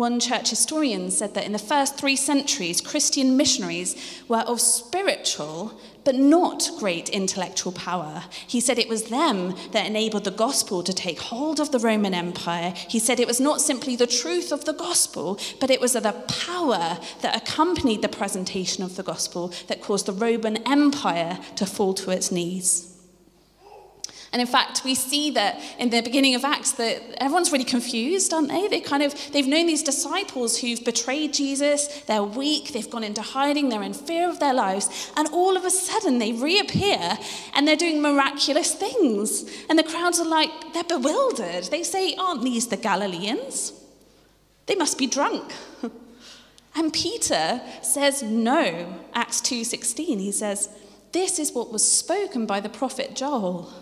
One 0.00 0.18
church 0.18 0.48
historian 0.48 1.10
said 1.10 1.34
that 1.34 1.44
in 1.44 1.52
the 1.52 1.58
first 1.58 1.98
three 1.98 2.16
centuries, 2.16 2.80
Christian 2.80 3.36
missionaries 3.36 3.94
were 4.28 4.38
of 4.38 4.58
spiritual 4.58 5.78
but 6.04 6.14
not 6.14 6.70
great 6.78 7.10
intellectual 7.10 7.70
power. 7.70 8.24
He 8.46 8.62
said 8.62 8.78
it 8.78 8.88
was 8.88 9.10
them 9.10 9.54
that 9.72 9.84
enabled 9.84 10.24
the 10.24 10.30
gospel 10.30 10.82
to 10.84 10.94
take 10.94 11.20
hold 11.20 11.60
of 11.60 11.70
the 11.70 11.78
Roman 11.78 12.14
Empire. 12.14 12.72
He 12.88 12.98
said 12.98 13.20
it 13.20 13.26
was 13.26 13.42
not 13.42 13.60
simply 13.60 13.94
the 13.94 14.06
truth 14.06 14.52
of 14.52 14.64
the 14.64 14.72
gospel, 14.72 15.38
but 15.60 15.68
it 15.68 15.82
was 15.82 15.92
the 15.92 16.24
power 16.28 16.98
that 17.20 17.36
accompanied 17.36 18.00
the 18.00 18.08
presentation 18.08 18.82
of 18.82 18.96
the 18.96 19.02
gospel 19.02 19.52
that 19.66 19.82
caused 19.82 20.06
the 20.06 20.14
Roman 20.14 20.66
Empire 20.66 21.38
to 21.56 21.66
fall 21.66 21.92
to 21.92 22.10
its 22.10 22.32
knees. 22.32 22.89
And 24.32 24.40
in 24.40 24.46
fact, 24.46 24.82
we 24.84 24.94
see 24.94 25.32
that 25.32 25.60
in 25.78 25.90
the 25.90 26.02
beginning 26.02 26.36
of 26.36 26.44
Acts 26.44 26.72
that 26.72 27.02
everyone's 27.20 27.50
really 27.50 27.64
confused, 27.64 28.32
aren't 28.32 28.48
they? 28.48 28.68
They 28.68 28.80
kind 28.80 29.02
of 29.02 29.12
they've 29.32 29.46
known 29.46 29.66
these 29.66 29.82
disciples 29.82 30.58
who've 30.58 30.84
betrayed 30.84 31.34
Jesus, 31.34 31.88
they're 32.02 32.22
weak, 32.22 32.72
they've 32.72 32.88
gone 32.88 33.02
into 33.02 33.22
hiding, 33.22 33.70
they're 33.70 33.82
in 33.82 33.92
fear 33.92 34.28
of 34.28 34.38
their 34.38 34.54
lives, 34.54 35.12
and 35.16 35.26
all 35.32 35.56
of 35.56 35.64
a 35.64 35.70
sudden 35.70 36.18
they 36.18 36.32
reappear 36.32 37.18
and 37.54 37.66
they're 37.66 37.74
doing 37.74 38.00
miraculous 38.00 38.72
things. 38.72 39.50
And 39.68 39.76
the 39.76 39.82
crowds 39.82 40.20
are 40.20 40.28
like, 40.28 40.50
they're 40.74 40.84
bewildered. 40.84 41.64
They 41.64 41.82
say, 41.82 42.14
Aren't 42.14 42.42
these 42.42 42.68
the 42.68 42.76
Galileans? 42.76 43.72
They 44.66 44.76
must 44.76 44.96
be 44.96 45.08
drunk. 45.08 45.52
and 46.76 46.92
Peter 46.92 47.60
says, 47.82 48.22
No. 48.22 48.94
Acts 49.12 49.40
2:16, 49.40 50.20
he 50.20 50.30
says, 50.30 50.68
This 51.10 51.40
is 51.40 51.50
what 51.50 51.72
was 51.72 51.84
spoken 51.84 52.46
by 52.46 52.60
the 52.60 52.68
prophet 52.68 53.16
Joel. 53.16 53.72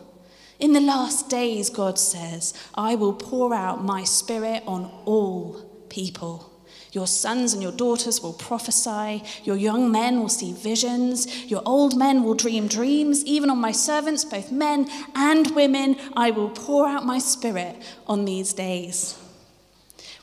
In 0.59 0.73
the 0.73 0.81
last 0.81 1.29
days, 1.29 1.71
God 1.71 1.99
says, 1.99 2.53
I 2.75 2.97
will 2.97 3.12
pour 3.12 3.55
out 3.55 3.85
my 3.85 4.03
spirit 4.05 4.65
on 4.67 4.91
all 5.05 5.85
people. 5.88 6.53
Your 6.91 7.07
sons 7.07 7.53
and 7.53 7.62
your 7.62 7.73
daughters 7.73 8.23
will 8.23 8.33
prophesy. 8.33 9.23
Your 9.45 9.57
young 9.57 9.93
men 9.93 10.21
will 10.21 10.29
see 10.29 10.53
visions. 10.53 11.45
Your 11.45 11.62
old 11.65 11.97
men 11.97 12.25
will 12.25 12.35
dream 12.35 12.67
dreams. 12.67 13.25
Even 13.25 13.50
on 13.50 13.59
my 13.59 13.73
servants, 13.73 14.25
both 14.25 14.50
men 14.50 14.88
and 15.15 15.55
women, 15.55 15.97
I 16.17 16.31
will 16.31 16.50
pour 16.50 16.88
out 16.88 17.05
my 17.05 17.19
spirit 17.19 17.77
on 18.07 18.25
these 18.25 18.53
days. 18.53 19.19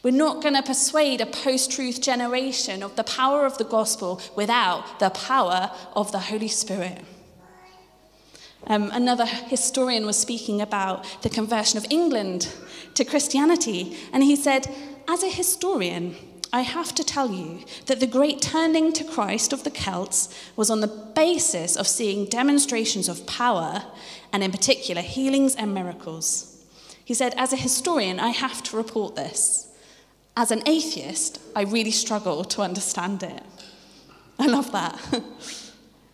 We're 0.03 0.11
not 0.11 0.41
going 0.41 0.55
to 0.55 0.63
persuade 0.63 1.21
a 1.21 1.25
post 1.25 1.71
truth 1.71 2.01
generation 2.01 2.83
of 2.83 2.95
the 2.95 3.03
power 3.03 3.45
of 3.45 3.57
the 3.57 3.63
gospel 3.63 4.21
without 4.35 4.99
the 4.99 5.11
power 5.11 5.71
of 5.95 6.11
the 6.11 6.19
Holy 6.19 6.47
Spirit. 6.47 7.03
Um, 8.67 8.89
another 8.93 9.25
historian 9.25 10.05
was 10.05 10.17
speaking 10.17 10.61
about 10.61 11.05
the 11.21 11.29
conversion 11.29 11.77
of 11.77 11.85
England 11.89 12.51
to 12.95 13.05
Christianity, 13.05 13.97
and 14.11 14.23
he 14.23 14.35
said, 14.35 14.67
As 15.07 15.23
a 15.23 15.29
historian, 15.29 16.15
I 16.51 16.61
have 16.61 16.95
to 16.95 17.03
tell 17.03 17.31
you 17.31 17.65
that 17.87 17.99
the 17.99 18.07
great 18.07 18.41
turning 18.41 18.93
to 18.93 19.03
Christ 19.03 19.51
of 19.51 19.63
the 19.63 19.69
Celts 19.69 20.33
was 20.55 20.69
on 20.69 20.79
the 20.79 20.87
basis 20.87 21.75
of 21.75 21.87
seeing 21.87 22.25
demonstrations 22.25 23.09
of 23.09 23.27
power, 23.27 23.83
and 24.31 24.43
in 24.43 24.51
particular, 24.51 25.01
healings 25.01 25.55
and 25.55 25.73
miracles. 25.73 26.63
He 27.03 27.13
said, 27.13 27.33
As 27.37 27.53
a 27.53 27.57
historian, 27.57 28.19
I 28.19 28.29
have 28.29 28.63
to 28.63 28.77
report 28.77 29.15
this. 29.15 29.67
As 30.37 30.51
an 30.51 30.63
atheist, 30.65 31.39
I 31.55 31.63
really 31.63 31.91
struggle 31.91 32.43
to 32.45 32.61
understand 32.61 33.21
it. 33.21 33.43
I 34.39 34.47
love 34.47 34.71
that. 34.71 34.99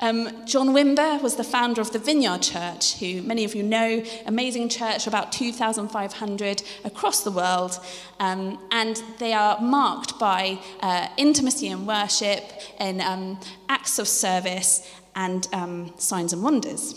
Um, 0.03 0.45
John 0.47 0.69
Wimber 0.69 1.21
was 1.21 1.35
the 1.35 1.43
founder 1.43 1.79
of 1.79 1.91
the 1.91 1.99
Vineyard 1.99 2.41
Church, 2.41 2.97
who 2.97 3.21
many 3.21 3.45
of 3.45 3.53
you 3.53 3.61
know, 3.61 4.03
amazing 4.25 4.67
church, 4.67 5.05
about 5.05 5.31
2,500 5.31 6.63
across 6.83 7.23
the 7.23 7.29
world. 7.29 7.79
Um, 8.19 8.59
and 8.71 9.01
they 9.19 9.33
are 9.33 9.61
marked 9.61 10.17
by 10.17 10.57
uh, 10.81 11.07
intimacy 11.17 11.67
and 11.67 11.85
worship 11.85 12.43
and 12.79 12.99
um, 12.99 13.39
acts 13.69 13.99
of 13.99 14.07
service 14.07 14.91
and 15.15 15.47
um, 15.53 15.93
signs 15.99 16.33
and 16.33 16.41
wonders. 16.41 16.95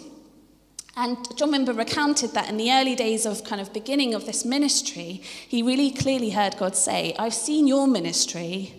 And 0.97 1.19
John 1.37 1.53
Wimber 1.53 1.77
recounted 1.77 2.31
that 2.31 2.49
in 2.49 2.57
the 2.57 2.73
early 2.73 2.95
days 2.95 3.27
of 3.27 3.45
kind 3.45 3.61
of 3.61 3.71
beginning 3.75 4.15
of 4.15 4.25
this 4.25 4.47
ministry, 4.47 5.21
he 5.47 5.63
really 5.63 5.91
clearly 5.91 6.31
heard 6.31 6.57
God 6.57 6.75
say, 6.75 7.15
I've 7.19 7.35
seen 7.35 7.67
your 7.67 7.87
ministry. 7.87 8.73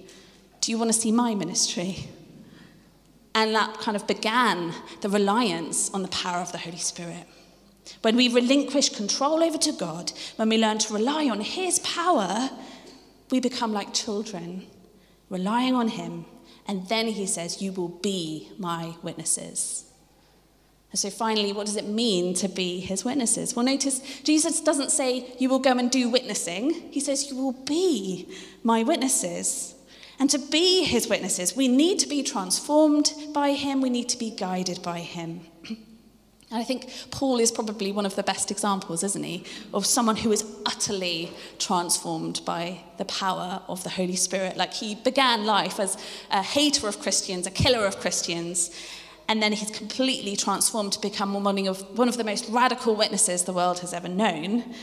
Do 0.62 0.72
you 0.72 0.80
want 0.80 0.92
to 0.92 1.00
see 1.00 1.12
my 1.12 1.36
ministry? 1.36 2.08
And 3.36 3.54
that 3.54 3.80
kind 3.80 3.98
of 3.98 4.08
began 4.08 4.74
the 5.02 5.10
reliance 5.10 5.94
on 5.94 6.02
the 6.02 6.08
power 6.08 6.38
of 6.38 6.54
the 6.54 6.58
Holy 6.58 6.78
Spirit. 6.78 7.28
When 8.02 8.16
we 8.16 8.30
relinquish 8.30 8.90
control 8.90 9.44
over 9.44 9.58
to 9.58 9.74
God, 9.74 10.14
when 10.38 10.50
we 10.50 10.58
learn 10.58 10.80
to 10.80 10.94
rely 10.94 11.30
on 11.30 11.42
His 11.42 11.80
power, 11.80 12.50
we 13.30 13.40
become 13.42 13.74
like 13.74 13.94
children, 13.94 14.66
relying 15.30 15.76
on 15.76 15.90
Him. 15.90 16.26
And 16.68 16.88
then 16.88 17.08
He 17.08 17.28
says, 17.28 17.62
You 17.62 17.74
will 17.74 17.90
be 17.90 18.50
my 18.58 18.96
witnesses. 19.04 19.86
And 20.96 21.00
so, 21.02 21.10
finally, 21.10 21.52
what 21.52 21.66
does 21.66 21.76
it 21.76 21.88
mean 21.88 22.34
to 22.36 22.48
be 22.48 22.80
his 22.80 23.04
witnesses? 23.04 23.54
Well, 23.54 23.66
notice 23.66 24.00
Jesus 24.22 24.62
doesn't 24.62 24.92
say, 24.92 25.36
You 25.40 25.50
will 25.50 25.60
go 25.60 25.78
and 25.78 25.92
do 25.92 26.08
witnessing. 26.08 26.72
He 26.90 27.02
says, 27.02 27.30
You 27.30 27.36
will 27.36 27.52
be 27.52 28.34
my 28.64 28.84
witnesses. 28.84 29.75
And 30.20 30.30
to 30.30 30.38
be 30.38 30.84
his 30.84 31.08
witnesses, 31.08 31.56
we 31.56 31.68
need 31.68 32.00
to 32.00 32.08
be 32.08 32.24
transformed 32.24 33.12
by 33.34 33.52
him, 33.52 33.82
we 33.82 33.90
need 33.90 34.10
to 34.10 34.18
be 34.18 34.32
guided 34.32 34.82
by 34.82 35.00
him. 35.00 35.42
And 36.52 36.60
I 36.60 36.64
think 36.64 36.92
Paul 37.10 37.40
is 37.40 37.52
probably 37.52 37.92
one 37.92 38.06
of 38.06 38.16
the 38.16 38.22
best 38.22 38.52
examples, 38.52 39.04
isn't 39.04 39.24
he, 39.24 39.44
of 39.74 39.84
someone 39.84 40.16
who 40.16 40.32
is 40.32 40.46
utterly 40.66 41.32
transformed 41.58 42.42
by 42.46 42.82
the 42.98 43.06
power 43.06 43.64
of 43.68 43.84
the 43.84 43.90
Holy 43.90 44.16
Spirit. 44.16 44.56
Like 44.56 44.72
he 44.72 44.94
began 44.94 45.46
life 45.46 45.80
as 45.80 45.98
a 46.30 46.44
hater 46.44 46.88
of 46.88 47.00
Christians, 47.00 47.48
a 47.48 47.52
killer 47.52 47.86
of 47.86 48.00
Christians, 48.00 48.70
and 49.28 49.42
then 49.42 49.54
he's 49.54 49.72
completely 49.72 50.36
transformed 50.36 50.94
to 50.94 51.02
become 51.02 51.34
one 51.34 51.68
of, 51.68 51.82
one 51.98 52.08
of 52.08 52.18
the 52.18 52.24
most 52.24 52.48
radical 52.50 52.96
witnesses 52.96 53.44
the 53.44 53.54
world 53.54 53.80
has 53.80 53.92
ever 53.92 54.08
known. 54.08 54.76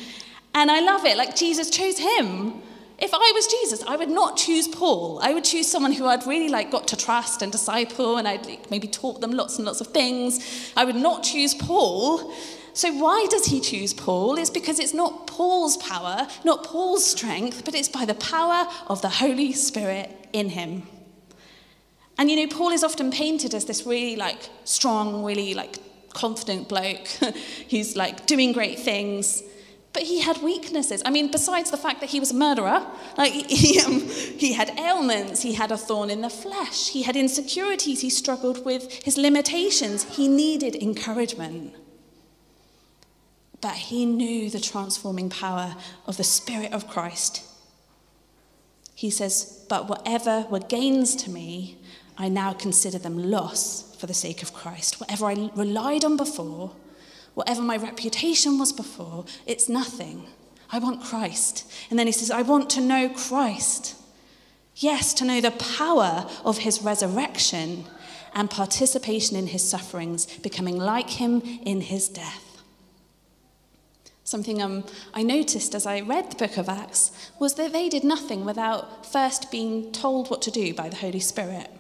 And 0.55 0.71
I 0.71 0.81
love 0.81 1.05
it, 1.05 1.17
like 1.17 1.37
Jesus 1.37 1.71
chose 1.71 1.99
him. 1.99 2.61
If 3.03 3.13
I 3.13 3.33
was 3.35 3.49
Jesus, 3.49 3.83
I 3.83 3.97
would 3.97 4.09
not 4.09 4.37
choose 4.37 4.69
Paul. 4.69 5.19
I 5.21 5.35
would 5.35 5.43
choose 5.43 5.69
someone 5.69 5.91
who 5.91 6.07
I'd 6.07 6.25
really 6.25 6.49
like 6.49 6.71
got 6.71 6.87
to 6.87 6.97
trust 6.97 7.43
and 7.43 7.51
disciple, 7.51 8.17
and 8.17 8.29
I'd 8.29 8.47
like, 8.47 8.71
maybe 8.71 8.87
taught 8.87 9.21
them 9.21 9.33
lots 9.33 9.57
and 9.57 9.67
lots 9.67 9.81
of 9.81 9.89
things. 9.89 10.73
I 10.77 10.85
would 10.85 10.95
not 10.95 11.25
choose 11.25 11.53
Paul. 11.53 12.33
So 12.75 12.93
why 12.93 13.27
does 13.29 13.47
he 13.47 13.61
choose 13.61 13.93
Paul? 13.93 14.39
It's 14.39 14.51
because 14.51 14.79
it's 14.79 14.95
not 14.95 15.27
Paul's 15.27 15.77
power, 15.79 16.29
not 16.45 16.63
Paul's 16.63 17.05
strength, 17.05 17.65
but 17.65 17.75
it's 17.75 17.89
by 17.89 18.05
the 18.05 18.15
power 18.15 18.71
of 18.87 19.03
the 19.03 19.09
Holy 19.09 19.53
Spirit 19.53 20.29
in 20.33 20.51
him. 20.51 20.85
And 22.19 22.31
you 22.31 22.37
know, 22.37 22.57
Paul 22.57 22.71
is 22.71 22.85
often 22.85 23.11
painted 23.11 23.53
as 23.53 23.65
this 23.65 23.85
really 23.85 24.15
like 24.15 24.49
strong, 24.63 25.25
really 25.25 25.55
like 25.55 25.79
confident 26.15 26.69
bloke. 26.69 27.09
He's 27.67 27.97
like 27.97 28.27
doing 28.27 28.53
great 28.53 28.79
things. 28.79 29.43
But 29.93 30.05
he 30.05 30.21
had 30.21 30.43
weaknesses. 30.43 31.03
I 31.05 31.11
mean, 31.11 31.31
besides 31.31 31.71
the 31.71 31.77
fact 31.77 32.01
that 32.01 32.11
he 32.11 32.21
was 32.21 32.31
a 32.31 32.35
murderer, 32.35 32.87
like 33.19 33.33
he, 33.51 33.81
um, 33.81 34.01
he 34.01 34.55
had 34.55 34.71
ailments, 34.79 35.43
he 35.43 35.53
had 35.53 35.71
a 35.71 35.77
thorn 35.77 36.11
in 36.11 36.23
the 36.23 36.31
flesh, 36.31 36.89
he 36.89 37.03
had 37.03 37.17
insecurities, 37.17 38.01
he 38.01 38.11
struggled 38.11 38.65
with 38.65 39.05
his 39.05 39.19
limitations, 39.19 40.17
he 40.17 40.29
needed 40.29 40.77
encouragement. 40.77 41.75
But 43.61 43.75
he 43.75 44.07
knew 44.07 44.51
the 44.51 44.61
transforming 44.61 45.31
power 45.31 45.77
of 46.07 46.17
the 46.17 46.25
Spirit 46.25 46.73
of 46.73 46.89
Christ. 46.89 47.45
He 48.95 49.11
says, 49.11 49.65
But 49.69 49.89
whatever 49.89 50.47
were 50.51 50.59
gains 50.59 51.15
to 51.17 51.31
me, 51.31 51.79
I 52.19 52.29
now 52.29 52.53
consider 52.55 52.99
them 52.99 53.31
loss 53.31 53.95
for 53.97 54.07
the 54.07 54.15
sake 54.15 54.43
of 54.43 54.53
Christ. 54.53 55.01
Whatever 55.01 55.27
I 55.27 55.51
relied 55.55 56.05
on 56.05 56.17
before, 56.17 56.73
whatever 57.35 57.63
my 57.63 57.77
reputation 57.77 58.59
was 58.59 58.73
before, 58.73 59.25
it's 59.47 59.69
nothing. 59.69 60.27
I 60.71 60.79
want 60.79 61.03
Christ. 61.03 61.71
And 61.91 61.99
then 61.99 62.07
he 62.07 62.13
says, 62.13 62.31
I 62.31 62.43
want 62.43 62.71
to 62.71 62.81
know 62.81 63.09
Christ. 63.09 63.97
Yes, 64.77 65.13
to 65.15 65.25
know 65.25 65.41
the 65.41 65.51
power 65.51 66.29
of 66.45 66.59
his 66.59 66.83
resurrection 66.83 67.85
and 68.35 68.51
participation 68.51 69.37
in 69.37 69.49
his 69.49 69.69
sufferings, 69.69 70.27
becoming 70.39 70.79
like 70.79 71.11
him 71.11 71.43
in 71.65 71.83
his 71.83 72.09
death. 72.09 72.63
Something 74.25 74.63
um, 74.63 74.85
I 75.13 75.23
noticed 75.23 75.75
as 75.75 75.85
I 75.85 76.01
read 76.01 76.31
the 76.31 76.37
book 76.37 76.57
of 76.57 76.69
Acts 76.69 77.31
was 77.39 77.55
that 77.57 77.75
they 77.75 77.91
did 77.91 78.03
nothing 78.03 78.47
without 78.47 79.05
first 79.05 79.51
being 79.51 79.93
told 79.93 80.31
what 80.31 80.41
to 80.43 80.51
do 80.51 80.73
by 80.73 80.89
the 80.89 80.97
Holy 80.97 81.21
Spirit. 81.21 81.71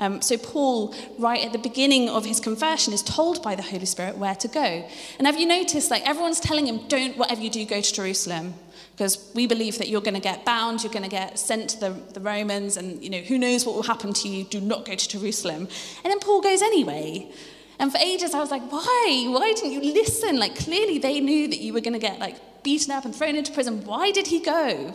Um, 0.00 0.22
so, 0.22 0.38
Paul, 0.38 0.94
right 1.18 1.44
at 1.44 1.52
the 1.52 1.58
beginning 1.58 2.08
of 2.08 2.24
his 2.24 2.40
conversion, 2.40 2.94
is 2.94 3.02
told 3.02 3.42
by 3.42 3.54
the 3.54 3.62
Holy 3.62 3.84
Spirit 3.84 4.16
where 4.16 4.34
to 4.34 4.48
go. 4.48 4.88
And 5.18 5.26
have 5.26 5.38
you 5.38 5.46
noticed, 5.46 5.90
like, 5.90 6.08
everyone's 6.08 6.40
telling 6.40 6.66
him, 6.66 6.88
don't, 6.88 7.18
whatever 7.18 7.42
you 7.42 7.50
do, 7.50 7.64
go 7.66 7.82
to 7.82 7.94
Jerusalem. 7.94 8.54
Because 8.92 9.30
we 9.34 9.46
believe 9.46 9.76
that 9.78 9.88
you're 9.88 10.00
going 10.00 10.14
to 10.14 10.20
get 10.20 10.44
bound, 10.44 10.82
you're 10.82 10.92
going 10.92 11.04
to 11.04 11.10
get 11.10 11.38
sent 11.38 11.70
to 11.70 11.80
the, 11.80 11.90
the 12.14 12.20
Romans, 12.20 12.78
and, 12.78 13.02
you 13.04 13.10
know, 13.10 13.18
who 13.18 13.38
knows 13.38 13.66
what 13.66 13.74
will 13.74 13.82
happen 13.82 14.12
to 14.14 14.28
you. 14.28 14.44
Do 14.44 14.60
not 14.60 14.86
go 14.86 14.94
to 14.94 15.08
Jerusalem. 15.08 15.68
And 16.02 16.10
then 16.10 16.18
Paul 16.18 16.40
goes 16.40 16.62
anyway. 16.62 17.30
And 17.78 17.92
for 17.92 17.98
ages, 17.98 18.34
I 18.34 18.40
was 18.40 18.50
like, 18.50 18.62
why? 18.72 19.26
Why 19.28 19.52
didn't 19.52 19.72
you 19.72 19.92
listen? 19.92 20.38
Like, 20.38 20.56
clearly 20.56 20.98
they 20.98 21.20
knew 21.20 21.46
that 21.48 21.60
you 21.60 21.72
were 21.74 21.80
going 21.80 21.92
to 21.92 21.98
get, 21.98 22.18
like, 22.18 22.62
beaten 22.62 22.90
up 22.90 23.04
and 23.04 23.14
thrown 23.14 23.36
into 23.36 23.52
prison. 23.52 23.84
Why 23.84 24.12
did 24.12 24.26
he 24.26 24.40
go? 24.40 24.94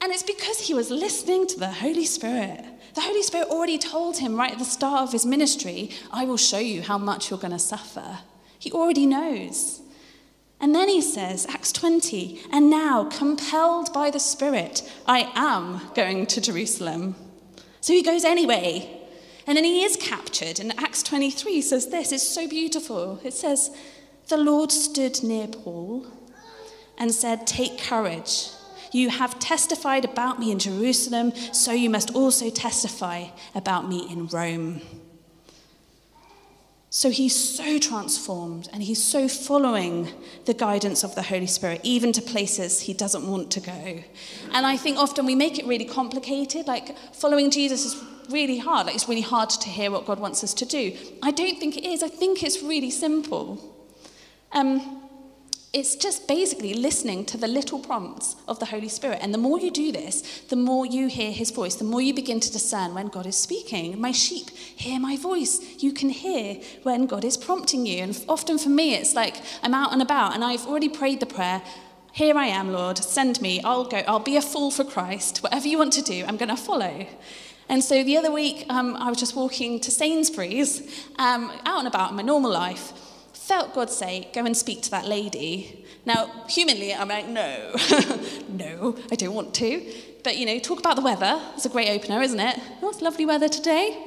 And 0.00 0.12
it's 0.12 0.22
because 0.22 0.60
he 0.60 0.74
was 0.74 0.90
listening 0.90 1.46
to 1.48 1.58
the 1.58 1.68
Holy 1.68 2.04
Spirit. 2.04 2.64
The 2.96 3.02
Holy 3.02 3.22
Spirit 3.22 3.48
already 3.48 3.76
told 3.76 4.16
him 4.16 4.36
right 4.36 4.52
at 4.52 4.58
the 4.58 4.64
start 4.64 5.02
of 5.02 5.12
his 5.12 5.26
ministry, 5.26 5.90
I 6.10 6.24
will 6.24 6.38
show 6.38 6.58
you 6.58 6.80
how 6.80 6.96
much 6.96 7.28
you're 7.28 7.38
going 7.38 7.52
to 7.52 7.58
suffer. 7.58 8.20
He 8.58 8.72
already 8.72 9.04
knows. 9.04 9.82
And 10.62 10.74
then 10.74 10.88
he 10.88 11.02
says, 11.02 11.46
Acts 11.50 11.72
20, 11.72 12.40
and 12.50 12.70
now, 12.70 13.04
compelled 13.04 13.92
by 13.92 14.10
the 14.10 14.18
Spirit, 14.18 14.82
I 15.06 15.30
am 15.34 15.82
going 15.94 16.24
to 16.28 16.40
Jerusalem. 16.40 17.16
So 17.82 17.92
he 17.92 18.02
goes 18.02 18.24
anyway. 18.24 18.90
And 19.46 19.58
then 19.58 19.64
he 19.64 19.84
is 19.84 19.96
captured. 19.96 20.58
And 20.58 20.72
Acts 20.80 21.02
23 21.02 21.60
says 21.60 21.88
this 21.88 22.12
it's 22.12 22.22
so 22.22 22.48
beautiful. 22.48 23.20
It 23.22 23.34
says, 23.34 23.76
The 24.28 24.38
Lord 24.38 24.72
stood 24.72 25.22
near 25.22 25.48
Paul 25.48 26.06
and 26.96 27.12
said, 27.12 27.46
Take 27.46 27.78
courage. 27.78 28.48
You 28.92 29.10
have 29.10 29.38
testified 29.38 30.04
about 30.04 30.38
me 30.38 30.50
in 30.50 30.58
Jerusalem, 30.58 31.32
so 31.52 31.72
you 31.72 31.90
must 31.90 32.14
also 32.14 32.50
testify 32.50 33.26
about 33.54 33.88
me 33.88 34.10
in 34.10 34.26
Rome. 34.26 34.80
So 36.96 37.10
he's 37.10 37.34
so 37.34 37.78
transformed 37.78 38.70
and 38.72 38.82
he's 38.82 39.02
so 39.02 39.28
following 39.28 40.08
the 40.46 40.54
guidance 40.54 41.04
of 41.04 41.14
the 41.14 41.20
Holy 41.20 41.46
Spirit, 41.46 41.80
even 41.82 42.10
to 42.12 42.22
places 42.22 42.80
he 42.80 42.94
doesn't 42.94 43.28
want 43.30 43.50
to 43.50 43.60
go. 43.60 44.02
And 44.52 44.64
I 44.66 44.78
think 44.78 44.96
often 44.96 45.26
we 45.26 45.34
make 45.34 45.58
it 45.58 45.66
really 45.66 45.84
complicated, 45.84 46.66
like 46.66 46.96
following 47.12 47.50
Jesus 47.50 47.84
is 47.84 48.02
really 48.30 48.58
hard. 48.58 48.86
Like 48.86 48.94
it's 48.94 49.08
really 49.08 49.20
hard 49.20 49.50
to 49.50 49.68
hear 49.68 49.90
what 49.90 50.06
God 50.06 50.20
wants 50.20 50.42
us 50.42 50.54
to 50.54 50.64
do. 50.64 50.96
I 51.22 51.32
don't 51.32 51.58
think 51.58 51.76
it 51.76 51.84
is. 51.84 52.02
I 52.02 52.08
think 52.08 52.42
it's 52.42 52.62
really 52.62 52.90
simple. 52.90 53.60
Um, 54.52 55.05
it's 55.76 55.94
just 55.94 56.26
basically 56.26 56.72
listening 56.72 57.22
to 57.26 57.36
the 57.36 57.46
little 57.46 57.78
prompts 57.78 58.34
of 58.48 58.58
the 58.58 58.64
Holy 58.64 58.88
Spirit. 58.88 59.18
And 59.20 59.34
the 59.34 59.38
more 59.38 59.60
you 59.60 59.70
do 59.70 59.92
this, 59.92 60.40
the 60.48 60.56
more 60.56 60.86
you 60.86 61.06
hear 61.06 61.30
his 61.30 61.50
voice, 61.50 61.74
the 61.74 61.84
more 61.84 62.00
you 62.00 62.14
begin 62.14 62.40
to 62.40 62.50
discern 62.50 62.94
when 62.94 63.08
God 63.08 63.26
is 63.26 63.36
speaking. 63.36 64.00
My 64.00 64.10
sheep 64.10 64.48
hear 64.48 64.98
my 64.98 65.18
voice. 65.18 65.60
You 65.82 65.92
can 65.92 66.08
hear 66.08 66.62
when 66.84 67.04
God 67.04 67.26
is 67.26 67.36
prompting 67.36 67.84
you. 67.84 67.98
And 67.98 68.24
often 68.26 68.56
for 68.56 68.70
me, 68.70 68.94
it's 68.94 69.14
like 69.14 69.36
I'm 69.62 69.74
out 69.74 69.92
and 69.92 70.00
about 70.00 70.34
and 70.34 70.42
I've 70.42 70.66
already 70.66 70.88
prayed 70.88 71.20
the 71.20 71.26
prayer. 71.26 71.60
Here 72.10 72.38
I 72.38 72.46
am, 72.46 72.72
Lord, 72.72 72.96
send 72.96 73.42
me. 73.42 73.60
I'll 73.60 73.84
go. 73.84 73.98
I'll 74.08 74.18
be 74.18 74.38
a 74.38 74.42
fool 74.42 74.70
for 74.70 74.82
Christ. 74.82 75.42
Whatever 75.42 75.68
you 75.68 75.76
want 75.76 75.92
to 75.92 76.02
do, 76.02 76.24
I'm 76.26 76.38
going 76.38 76.48
to 76.48 76.56
follow. 76.56 77.06
And 77.68 77.84
so 77.84 78.02
the 78.02 78.16
other 78.16 78.32
week, 78.32 78.64
um, 78.70 78.96
I 78.96 79.10
was 79.10 79.18
just 79.18 79.36
walking 79.36 79.80
to 79.80 79.90
Sainsbury's, 79.90 80.80
um, 81.18 81.52
out 81.66 81.80
and 81.80 81.88
about 81.88 82.12
in 82.12 82.16
my 82.16 82.22
normal 82.22 82.50
life 82.50 82.94
felt 83.46 83.72
God 83.74 83.88
say, 83.88 84.28
go 84.34 84.44
and 84.44 84.56
speak 84.56 84.82
to 84.82 84.90
that 84.90 85.06
lady. 85.06 85.84
Now, 86.04 86.26
humanly, 86.48 86.92
I'm 86.92 87.08
like, 87.08 87.28
no, 87.28 87.76
no, 88.48 88.96
I 89.12 89.14
don't 89.14 89.34
want 89.34 89.54
to. 89.54 89.94
But, 90.24 90.36
you 90.36 90.46
know, 90.46 90.58
talk 90.58 90.80
about 90.80 90.96
the 90.96 91.02
weather. 91.02 91.40
It's 91.54 91.64
a 91.64 91.68
great 91.68 91.88
opener, 91.90 92.20
isn't 92.22 92.40
it? 92.40 92.58
Oh, 92.82 92.88
it's 92.88 93.00
lovely 93.00 93.24
weather 93.24 93.48
today. 93.48 94.04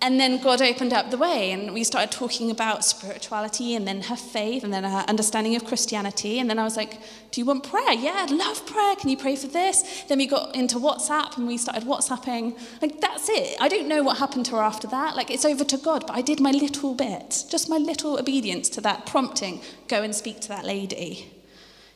And 0.00 0.20
then 0.20 0.40
God 0.40 0.62
opened 0.62 0.92
up 0.92 1.10
the 1.10 1.18
way, 1.18 1.50
and 1.50 1.74
we 1.74 1.82
started 1.82 2.12
talking 2.12 2.52
about 2.52 2.84
spirituality, 2.84 3.74
and 3.74 3.86
then 3.86 4.02
her 4.02 4.14
faith, 4.14 4.62
and 4.62 4.72
then 4.72 4.84
her 4.84 5.04
understanding 5.08 5.56
of 5.56 5.64
Christianity. 5.64 6.38
And 6.38 6.48
then 6.48 6.56
I 6.56 6.62
was 6.62 6.76
like, 6.76 7.00
Do 7.32 7.40
you 7.40 7.44
want 7.44 7.68
prayer? 7.68 7.94
Yeah, 7.94 8.14
I'd 8.18 8.30
love 8.30 8.64
prayer. 8.64 8.94
Can 8.94 9.10
you 9.10 9.16
pray 9.16 9.34
for 9.34 9.48
this? 9.48 10.04
Then 10.08 10.18
we 10.18 10.28
got 10.28 10.54
into 10.54 10.76
WhatsApp, 10.76 11.36
and 11.36 11.48
we 11.48 11.58
started 11.58 11.82
WhatsApping. 11.82 12.56
Like, 12.80 13.00
that's 13.00 13.28
it. 13.28 13.56
I 13.60 13.68
don't 13.68 13.88
know 13.88 14.04
what 14.04 14.18
happened 14.18 14.46
to 14.46 14.52
her 14.52 14.62
after 14.62 14.86
that. 14.86 15.16
Like, 15.16 15.32
it's 15.32 15.44
over 15.44 15.64
to 15.64 15.76
God, 15.76 16.06
but 16.06 16.14
I 16.14 16.22
did 16.22 16.38
my 16.38 16.52
little 16.52 16.94
bit, 16.94 17.44
just 17.50 17.68
my 17.68 17.78
little 17.78 18.20
obedience 18.20 18.68
to 18.70 18.80
that 18.82 19.04
prompting 19.04 19.60
go 19.88 20.02
and 20.02 20.14
speak 20.14 20.38
to 20.42 20.48
that 20.48 20.64
lady. 20.64 21.32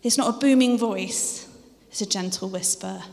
It's 0.03 0.19
not 0.19 0.35
a 0.35 0.39
booming 0.39 0.77
voice, 0.77 1.49
it's 1.89 2.01
a 2.01 2.07
gentle 2.07 2.49
whisper. 2.49 3.05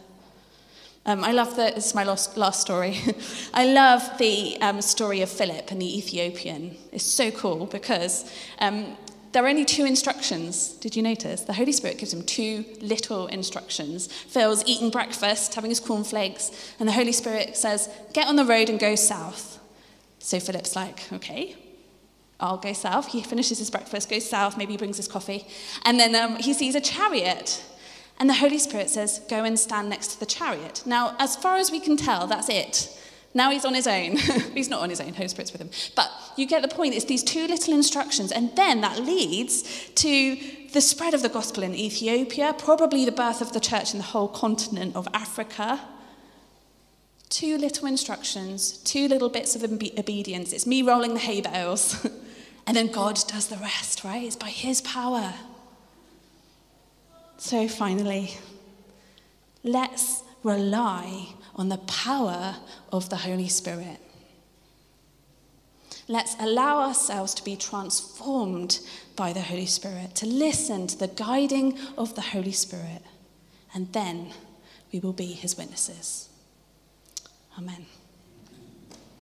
Um, 1.06 1.24
I 1.24 1.32
love 1.32 1.56
the, 1.56 1.72
this 1.76 1.88
is 1.88 1.96
my 1.96 2.04
last, 2.04 2.38
last 2.38 2.62
story. 2.62 3.00
I 3.54 3.66
love 3.66 4.18
the 4.18 4.58
um, 4.62 4.82
story 4.82 5.22
of 5.22 5.30
Philip 5.30 5.72
and 5.72 5.82
the 5.82 5.98
Ethiopian. 5.98 6.76
It's 6.92 7.06
so 7.06 7.32
cool 7.32 7.66
because 7.66 8.32
um, 8.60 8.98
there 9.32 9.44
are 9.46 9.48
only 9.48 9.66
two 9.66 9.86
instructions. 9.86 10.70
Did 10.70 10.96
you 10.96 11.04
notice? 11.04 11.42
The 11.42 11.54
Holy 11.54 11.72
Spirit 11.72 12.00
gives 12.00 12.14
him 12.14 12.24
two 12.24 12.66
little 12.82 13.28
instructions. 13.28 14.08
Phil's 14.08 14.64
eating 14.66 14.90
breakfast, 14.90 15.56
having 15.56 15.72
his 15.72 15.80
cornflakes, 15.80 16.74
and 16.80 16.88
the 16.88 16.94
Holy 16.94 17.12
Spirit 17.12 17.56
says, 17.56 17.90
Get 18.14 18.28
on 18.28 18.36
the 18.36 18.46
road 18.46 18.70
and 18.70 18.80
go 18.80 18.96
south. 18.96 19.60
So 20.20 20.40
Philip's 20.40 20.76
like, 20.76 21.12
Okay, 21.14 21.56
I'll 22.40 22.58
go 22.58 22.74
south. 22.74 23.08
He 23.08 23.22
finishes 23.22 23.60
his 23.60 23.70
breakfast, 23.70 24.10
goes 24.10 24.30
south, 24.30 24.58
maybe 24.58 24.74
he 24.74 24.78
brings 24.78 24.98
his 24.98 25.08
coffee, 25.08 25.46
and 25.86 26.00
then 26.00 26.16
um, 26.16 26.36
he 26.38 26.54
sees 26.54 26.76
a 26.76 26.82
chariot 26.82 27.64
and 28.20 28.30
the 28.30 28.34
Holy 28.34 28.60
Spirit 28.60 28.90
says, 28.90 29.22
Go 29.30 29.44
and 29.44 29.58
stand 29.58 29.90
next 29.90 30.08
to 30.08 30.20
the 30.20 30.26
chariot. 30.26 30.84
Now, 30.86 31.16
as 31.20 31.36
far 31.36 31.58
as 31.58 31.72
we 31.72 31.80
can 31.80 31.96
tell, 31.96 32.28
that's 32.28 32.50
it. 32.50 32.96
Now 33.34 33.52
he's 33.52 33.64
on 33.64 33.74
his 33.76 33.88
own. 33.88 34.18
he's 34.54 34.70
not 34.70 34.82
on 34.82 34.90
his 34.90 35.00
own, 35.00 35.14
Holy 35.14 35.28
Spirit's 35.28 35.52
with 35.52 35.62
him. 35.62 35.70
But 35.96 36.12
you 36.36 36.46
get 36.46 36.62
the 36.62 36.68
point. 36.68 36.96
It's 36.96 37.06
these 37.06 37.24
two 37.24 37.48
little 37.48 37.74
instructions, 37.74 38.32
and 38.32 38.56
then 38.56 38.82
that 38.82 39.00
leads 39.00 39.90
to 39.96 40.38
the 40.74 40.82
spread 40.82 41.14
of 41.14 41.22
the 41.22 41.30
gospel 41.30 41.64
in 41.64 41.76
Ethiopia, 41.76 42.56
probably 42.58 43.06
the 43.06 43.12
birth 43.12 43.42
of 43.42 43.54
the 43.54 43.60
church 43.60 43.94
in 43.94 44.00
the 44.00 44.04
whole 44.04 44.28
continent 44.28 44.96
of 44.96 45.08
Africa. 45.14 45.80
Two 47.30 47.58
little 47.58 47.88
instructions, 47.88 48.78
two 48.80 49.08
little 49.08 49.30
bits 49.30 49.56
of 49.56 49.64
obedience. 49.64 50.52
It's 50.52 50.66
me 50.66 50.82
rolling 50.82 51.14
the 51.14 51.20
hay 51.20 51.42
bales, 51.42 52.06
and 52.68 52.76
then 52.76 52.88
God 52.92 53.20
does 53.28 53.48
the 53.48 53.58
rest, 53.58 54.04
right? 54.04 54.24
It's 54.24 54.36
by 54.36 54.50
his 54.50 54.82
power. 54.82 55.36
So 57.40 57.70
finally, 57.70 58.38
let's 59.64 60.24
rely 60.44 61.30
on 61.56 61.70
the 61.70 61.78
power 61.78 62.58
of 62.92 63.10
the 63.10 63.16
Holy 63.16 63.48
Spirit. 63.48 63.98
Let's 66.10 66.36
allow 66.38 66.82
ourselves 66.82 67.34
to 67.36 67.44
be 67.44 67.56
transformed 67.56 68.80
by 69.16 69.32
the 69.32 69.42
Holy 69.42 69.68
Spirit, 69.68 70.16
to 70.16 70.26
listen 70.26 70.88
to 70.88 71.00
the 71.00 71.08
guiding 71.08 71.78
of 71.98 72.14
the 72.16 72.22
Holy 72.22 72.52
Spirit, 72.52 73.04
and 73.74 73.92
then 73.94 74.34
we 74.92 75.00
will 75.00 75.14
be 75.14 75.28
his 75.28 75.58
witnesses. 75.58 76.28
Amen. 77.58 77.86